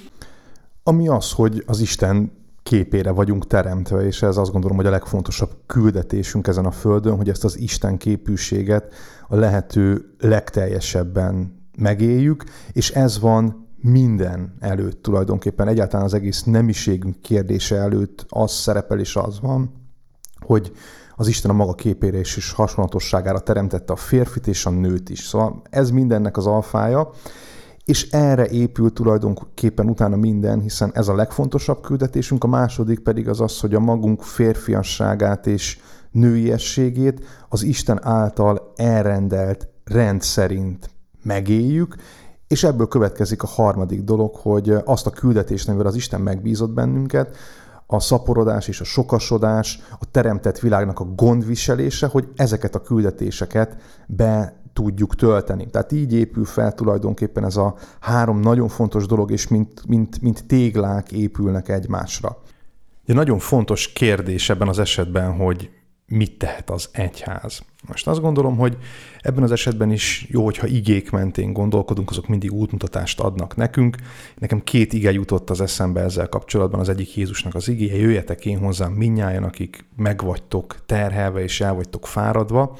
Ami 0.83 1.07
az, 1.07 1.31
hogy 1.31 1.63
az 1.65 1.79
Isten 1.79 2.31
képére 2.63 3.11
vagyunk 3.11 3.47
teremtve, 3.47 4.05
és 4.05 4.21
ez 4.21 4.37
azt 4.37 4.51
gondolom, 4.51 4.77
hogy 4.77 4.85
a 4.85 4.89
legfontosabb 4.89 5.57
küldetésünk 5.65 6.47
ezen 6.47 6.65
a 6.65 6.71
földön, 6.71 7.15
hogy 7.15 7.29
ezt 7.29 7.43
az 7.43 7.57
Isten 7.59 7.97
képűséget 7.97 8.93
a 9.27 9.35
lehető 9.35 10.15
legteljesebben 10.19 11.59
megéljük, 11.77 12.43
és 12.71 12.91
ez 12.91 13.19
van 13.19 13.67
minden 13.75 14.55
előtt 14.59 15.01
tulajdonképpen, 15.01 15.67
egyáltalán 15.67 16.05
az 16.05 16.13
egész 16.13 16.43
nemiségünk 16.43 17.21
kérdése 17.21 17.75
előtt 17.75 18.25
az 18.29 18.51
szerepel 18.51 18.99
és 18.99 19.15
az 19.15 19.39
van, 19.39 19.71
hogy 20.39 20.71
az 21.21 21.27
Isten 21.27 21.51
a 21.51 21.53
maga 21.53 21.73
képére 21.73 22.17
és, 22.17 22.37
és 22.37 22.51
hasonlatosságára 22.51 23.39
teremtette 23.39 23.93
a 23.93 23.95
férfit 23.95 24.47
és 24.47 24.65
a 24.65 24.69
nőt 24.69 25.09
is. 25.09 25.19
Szóval 25.19 25.61
ez 25.69 25.89
mindennek 25.89 26.37
az 26.37 26.45
alfája, 26.45 27.09
és 27.85 28.09
erre 28.09 28.47
épül 28.47 28.93
tulajdonképpen 28.93 29.89
utána 29.89 30.15
minden, 30.15 30.61
hiszen 30.61 30.91
ez 30.93 31.07
a 31.07 31.15
legfontosabb 31.15 31.81
küldetésünk, 31.81 32.43
a 32.43 32.47
második 32.47 32.99
pedig 32.99 33.27
az 33.27 33.41
az, 33.41 33.59
hogy 33.59 33.73
a 33.73 33.79
magunk 33.79 34.21
férfiasságát 34.21 35.47
és 35.47 35.79
nőiességét 36.11 37.25
az 37.49 37.63
Isten 37.63 38.05
által 38.05 38.71
elrendelt 38.75 39.67
rend 39.83 40.21
szerint 40.21 40.89
megéljük, 41.23 41.95
és 42.47 42.63
ebből 42.63 42.87
következik 42.87 43.43
a 43.43 43.47
harmadik 43.47 44.01
dolog, 44.01 44.35
hogy 44.35 44.69
azt 44.85 45.05
a 45.05 45.09
küldetést, 45.09 45.67
amivel 45.67 45.87
az 45.87 45.95
Isten 45.95 46.21
megbízott 46.21 46.71
bennünket, 46.71 47.35
a 47.93 47.99
szaporodás 47.99 48.67
és 48.67 48.81
a 48.81 48.83
sokasodás, 48.83 49.79
a 49.99 50.05
teremtett 50.11 50.59
világnak 50.59 50.99
a 50.99 51.03
gondviselése, 51.03 52.07
hogy 52.07 52.27
ezeket 52.35 52.75
a 52.75 52.81
küldetéseket 52.81 53.75
be 54.07 54.61
tudjuk 54.73 55.15
tölteni. 55.15 55.69
Tehát 55.69 55.91
így 55.91 56.13
épül 56.13 56.45
fel 56.45 56.73
tulajdonképpen 56.73 57.45
ez 57.45 57.55
a 57.55 57.75
három 57.99 58.39
nagyon 58.39 58.67
fontos 58.67 59.05
dolog, 59.05 59.31
és 59.31 59.47
mint, 59.47 59.87
mint, 59.87 60.21
mint 60.21 60.45
téglák 60.45 61.11
épülnek 61.11 61.69
egymásra. 61.69 62.37
Egy 63.05 63.15
nagyon 63.15 63.39
fontos 63.39 63.93
kérdés 63.93 64.49
ebben 64.49 64.67
az 64.67 64.79
esetben, 64.79 65.35
hogy 65.35 65.69
mit 66.11 66.37
tehet 66.37 66.69
az 66.69 66.89
egyház. 66.91 67.61
Most 67.87 68.07
azt 68.07 68.21
gondolom, 68.21 68.57
hogy 68.57 68.77
ebben 69.21 69.43
az 69.43 69.51
esetben 69.51 69.91
is 69.91 70.27
jó, 70.29 70.43
hogyha 70.43 70.67
igék 70.67 71.11
mentén 71.11 71.53
gondolkodunk, 71.53 72.09
azok 72.09 72.27
mindig 72.27 72.51
útmutatást 72.51 73.19
adnak 73.19 73.55
nekünk. 73.55 73.97
Nekem 74.37 74.63
két 74.63 74.93
ige 74.93 75.11
jutott 75.11 75.49
az 75.49 75.61
eszembe 75.61 76.01
ezzel 76.01 76.29
kapcsolatban, 76.29 76.79
az 76.79 76.89
egyik 76.89 77.15
Jézusnak 77.15 77.55
az 77.55 77.67
igéje, 77.67 77.95
jöjjetek 77.95 78.45
én 78.45 78.59
hozzám 78.59 78.91
minnyáján, 78.91 79.43
akik 79.43 79.85
megvagytok 79.95 80.75
terhelve 80.85 81.43
és 81.43 81.61
el 81.61 81.73
vagytok 81.73 82.07
fáradva. 82.07 82.77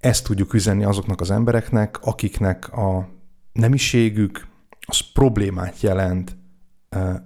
Ezt 0.00 0.24
tudjuk 0.24 0.54
üzenni 0.54 0.84
azoknak 0.84 1.20
az 1.20 1.30
embereknek, 1.30 1.98
akiknek 2.00 2.72
a 2.72 3.08
nemiségük 3.52 4.46
az 4.80 5.00
problémát 5.12 5.80
jelent 5.80 6.36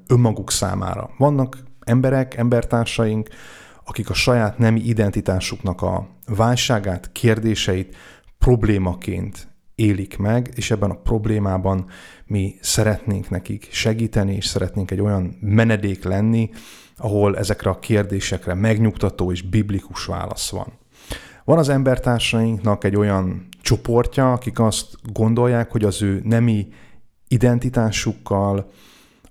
önmaguk 0.07 0.51
számára. 0.51 1.11
Vannak 1.19 1.59
emberek, 1.81 2.37
embertársaink, 2.37 3.29
akik 3.89 4.11
a 4.11 4.15
saját 4.15 4.59
nemi 4.59 4.81
identitásuknak 4.81 5.83
a 5.83 6.09
válságát, 6.27 7.13
kérdéseit 7.13 7.97
problémaként 8.39 9.49
élik 9.75 10.17
meg, 10.17 10.53
és 10.55 10.71
ebben 10.71 10.91
a 10.91 11.01
problémában 11.03 11.87
mi 12.27 12.55
szeretnénk 12.61 13.31
nekik 13.31 13.69
segíteni, 13.71 14.35
és 14.35 14.47
szeretnénk 14.47 14.91
egy 14.91 15.01
olyan 15.01 15.37
menedék 15.41 16.05
lenni, 16.05 16.51
ahol 16.97 17.37
ezekre 17.37 17.71
a 17.71 17.79
kérdésekre 17.79 18.55
megnyugtató 18.55 19.33
és 19.33 19.43
biblikus 19.43 20.05
válasz 20.05 20.51
van. 20.51 20.73
Van 21.45 21.59
az 21.59 21.69
embertársainknak 21.69 22.85
egy 22.85 22.97
olyan 22.97 23.49
csoportja, 23.63 24.33
akik 24.33 24.61
azt 24.61 24.87
gondolják, 25.13 25.71
hogy 25.71 25.85
az 25.85 26.03
ő 26.03 26.21
nemi 26.25 26.69
identitásukkal, 27.29 28.71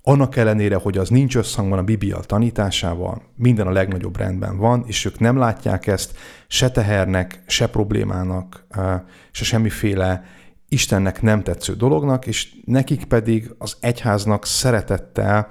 annak 0.08 0.36
ellenére, 0.36 0.76
hogy 0.76 0.98
az 0.98 1.10
nincs 1.10 1.36
összhangban 1.36 1.80
a 1.80 1.84
Biblia 1.84 2.18
tanításával, 2.18 3.22
minden 3.36 3.68
a 3.68 3.72
legnagyobb 3.72 4.18
rendben 4.18 4.58
van, 4.58 4.84
és 4.86 5.06
ők 5.06 5.20
nem 5.20 5.38
látják 5.38 5.88
ezt 5.88 6.18
se 6.48 6.72
tehernek, 6.72 7.44
se 7.48 7.68
problémának, 7.68 8.66
se 9.32 9.44
semmiféle 9.44 10.24
Istennek 10.70 11.22
nem 11.22 11.44
tetsző 11.44 11.74
dolognak, 11.74 12.28
és 12.28 12.56
nekik 12.66 13.06
pedig 13.06 13.54
az 13.58 13.78
egyháznak 13.80 14.46
szeretettel 14.46 15.48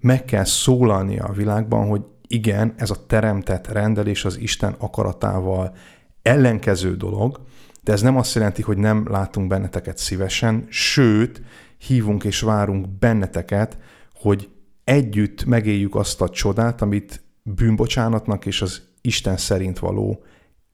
meg 0.00 0.24
kell 0.24 0.44
szólalnia 0.44 1.24
a 1.24 1.32
világban, 1.32 1.88
hogy 1.88 2.02
igen, 2.26 2.74
ez 2.76 2.90
a 2.90 3.06
teremtett 3.06 3.66
rendelés 3.66 4.24
az 4.24 4.38
Isten 4.38 4.74
akaratával 4.78 5.76
ellenkező 6.22 6.96
dolog, 6.96 7.40
de 7.82 7.92
ez 7.92 8.02
nem 8.02 8.16
azt 8.16 8.34
jelenti, 8.34 8.62
hogy 8.62 8.78
nem 8.78 9.06
látunk 9.10 9.48
benneteket 9.48 9.98
szívesen, 9.98 10.66
sőt, 10.68 11.42
hívunk 11.78 12.24
és 12.24 12.40
várunk 12.40 12.88
benneteket, 12.98 13.78
hogy 14.26 14.48
együtt 14.84 15.44
megéljük 15.44 15.94
azt 15.94 16.20
a 16.20 16.28
csodát, 16.28 16.82
amit 16.82 17.22
bűnbocsánatnak 17.42 18.46
és 18.46 18.62
az 18.62 18.82
Isten 19.00 19.36
szerint 19.36 19.78
való 19.78 20.22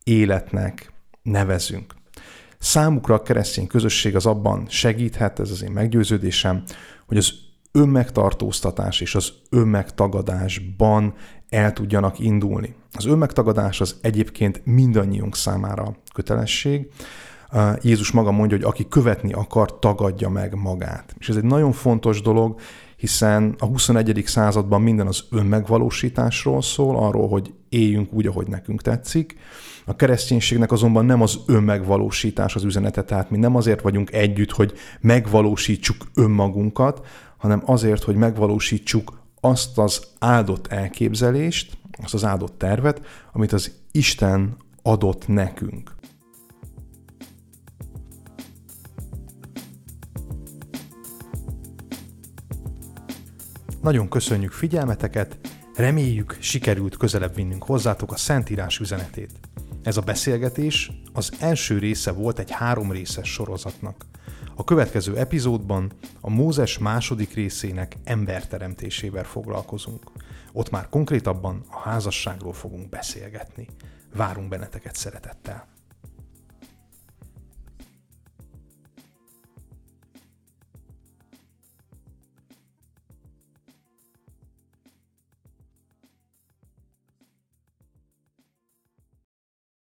életnek 0.05 0.93
nevezünk. 1.23 1.95
Számukra 2.59 3.15
a 3.15 3.23
keresztény 3.23 3.67
közösség 3.67 4.17
az 4.17 4.27
abban 4.27 4.67
segíthet, 4.69 5.39
ez 5.39 5.51
az 5.51 5.63
én 5.63 5.71
meggyőződésem, 5.71 6.63
hogy 7.07 7.17
az 7.17 7.33
önmegtartóztatás 7.73 9.01
és 9.01 9.15
az 9.15 9.33
önmegtagadásban 9.51 11.15
el 11.49 11.73
tudjanak 11.73 12.19
indulni. 12.19 12.75
Az 12.93 13.07
önmegtagadás 13.07 13.81
az 13.81 13.97
egyébként 14.03 14.61
mindannyiunk 14.65 15.37
számára 15.37 15.97
kötelesség. 16.15 16.89
Jézus 17.83 18.11
maga 18.11 18.31
mondja, 18.31 18.57
hogy 18.57 18.67
aki 18.67 18.89
követni 18.89 19.33
akar, 19.33 19.79
tagadja 19.79 20.29
meg 20.29 20.55
magát. 20.55 21.15
És 21.19 21.29
ez 21.29 21.37
egy 21.37 21.45
nagyon 21.45 21.73
fontos 21.73 22.21
dolog, 22.21 22.61
hiszen 23.03 23.55
a 23.59 23.67
21. 23.67 24.23
században 24.27 24.83
minden 24.83 25.07
az 25.07 25.25
önmegvalósításról 25.31 26.63
szól, 26.63 26.97
arról, 26.97 27.29
hogy 27.29 27.53
éljünk 27.69 28.13
úgy, 28.13 28.27
ahogy 28.27 28.47
nekünk 28.47 28.83
tetszik. 28.83 29.37
A 29.85 29.97
kereszténységnek 29.97 30.73
azonban 30.73 31.05
nem 31.05 31.23
az 31.23 31.39
önmegvalósítás 31.47 32.55
az 32.55 32.65
üzenete, 32.65 33.03
tehát 33.03 33.31
mi 33.31 33.39
nem 33.39 33.57
azért 33.57 33.81
vagyunk 33.81 34.13
együtt, 34.13 34.51
hogy 34.51 34.73
megvalósítsuk 35.01 35.97
önmagunkat, 36.15 37.07
hanem 37.37 37.63
azért, 37.67 38.03
hogy 38.03 38.17
megvalósítsuk 38.17 39.21
azt 39.41 39.79
az 39.79 40.03
áldott 40.19 40.67
elképzelést, 40.67 41.79
azt 42.03 42.15
az 42.15 42.25
áldott 42.25 42.59
tervet, 42.59 43.01
amit 43.33 43.53
az 43.53 43.73
Isten 43.93 44.57
adott 44.83 45.29
nekünk. 45.29 45.95
Nagyon 53.83 54.09
köszönjük 54.09 54.53
figyelmeteket, 54.53 55.39
reméljük 55.75 56.37
sikerült 56.41 56.97
közelebb 56.97 57.35
vinnünk 57.35 57.65
hozzátok 57.65 58.13
a 58.13 58.17
Szentírás 58.17 58.79
üzenetét. 58.79 59.31
Ez 59.83 59.97
a 59.97 60.01
beszélgetés 60.01 60.91
az 61.13 61.33
első 61.41 61.79
része 61.79 62.13
volt 62.13 62.39
egy 62.39 62.51
három 62.51 62.93
részes 62.93 63.33
sorozatnak. 63.33 64.07
A 64.55 64.65
következő 64.65 65.17
epizódban 65.17 65.93
a 66.21 66.31
Mózes 66.31 66.79
második 66.79 67.35
részének 67.35 67.97
emberteremtésével 68.05 69.25
foglalkozunk. 69.25 70.03
Ott 70.53 70.71
már 70.71 70.89
konkrétabban 70.89 71.65
a 71.71 71.79
házasságról 71.79 72.53
fogunk 72.53 72.89
beszélgetni. 72.89 73.67
Várunk 74.15 74.49
benneteket 74.49 74.97
szeretettel! 74.97 75.72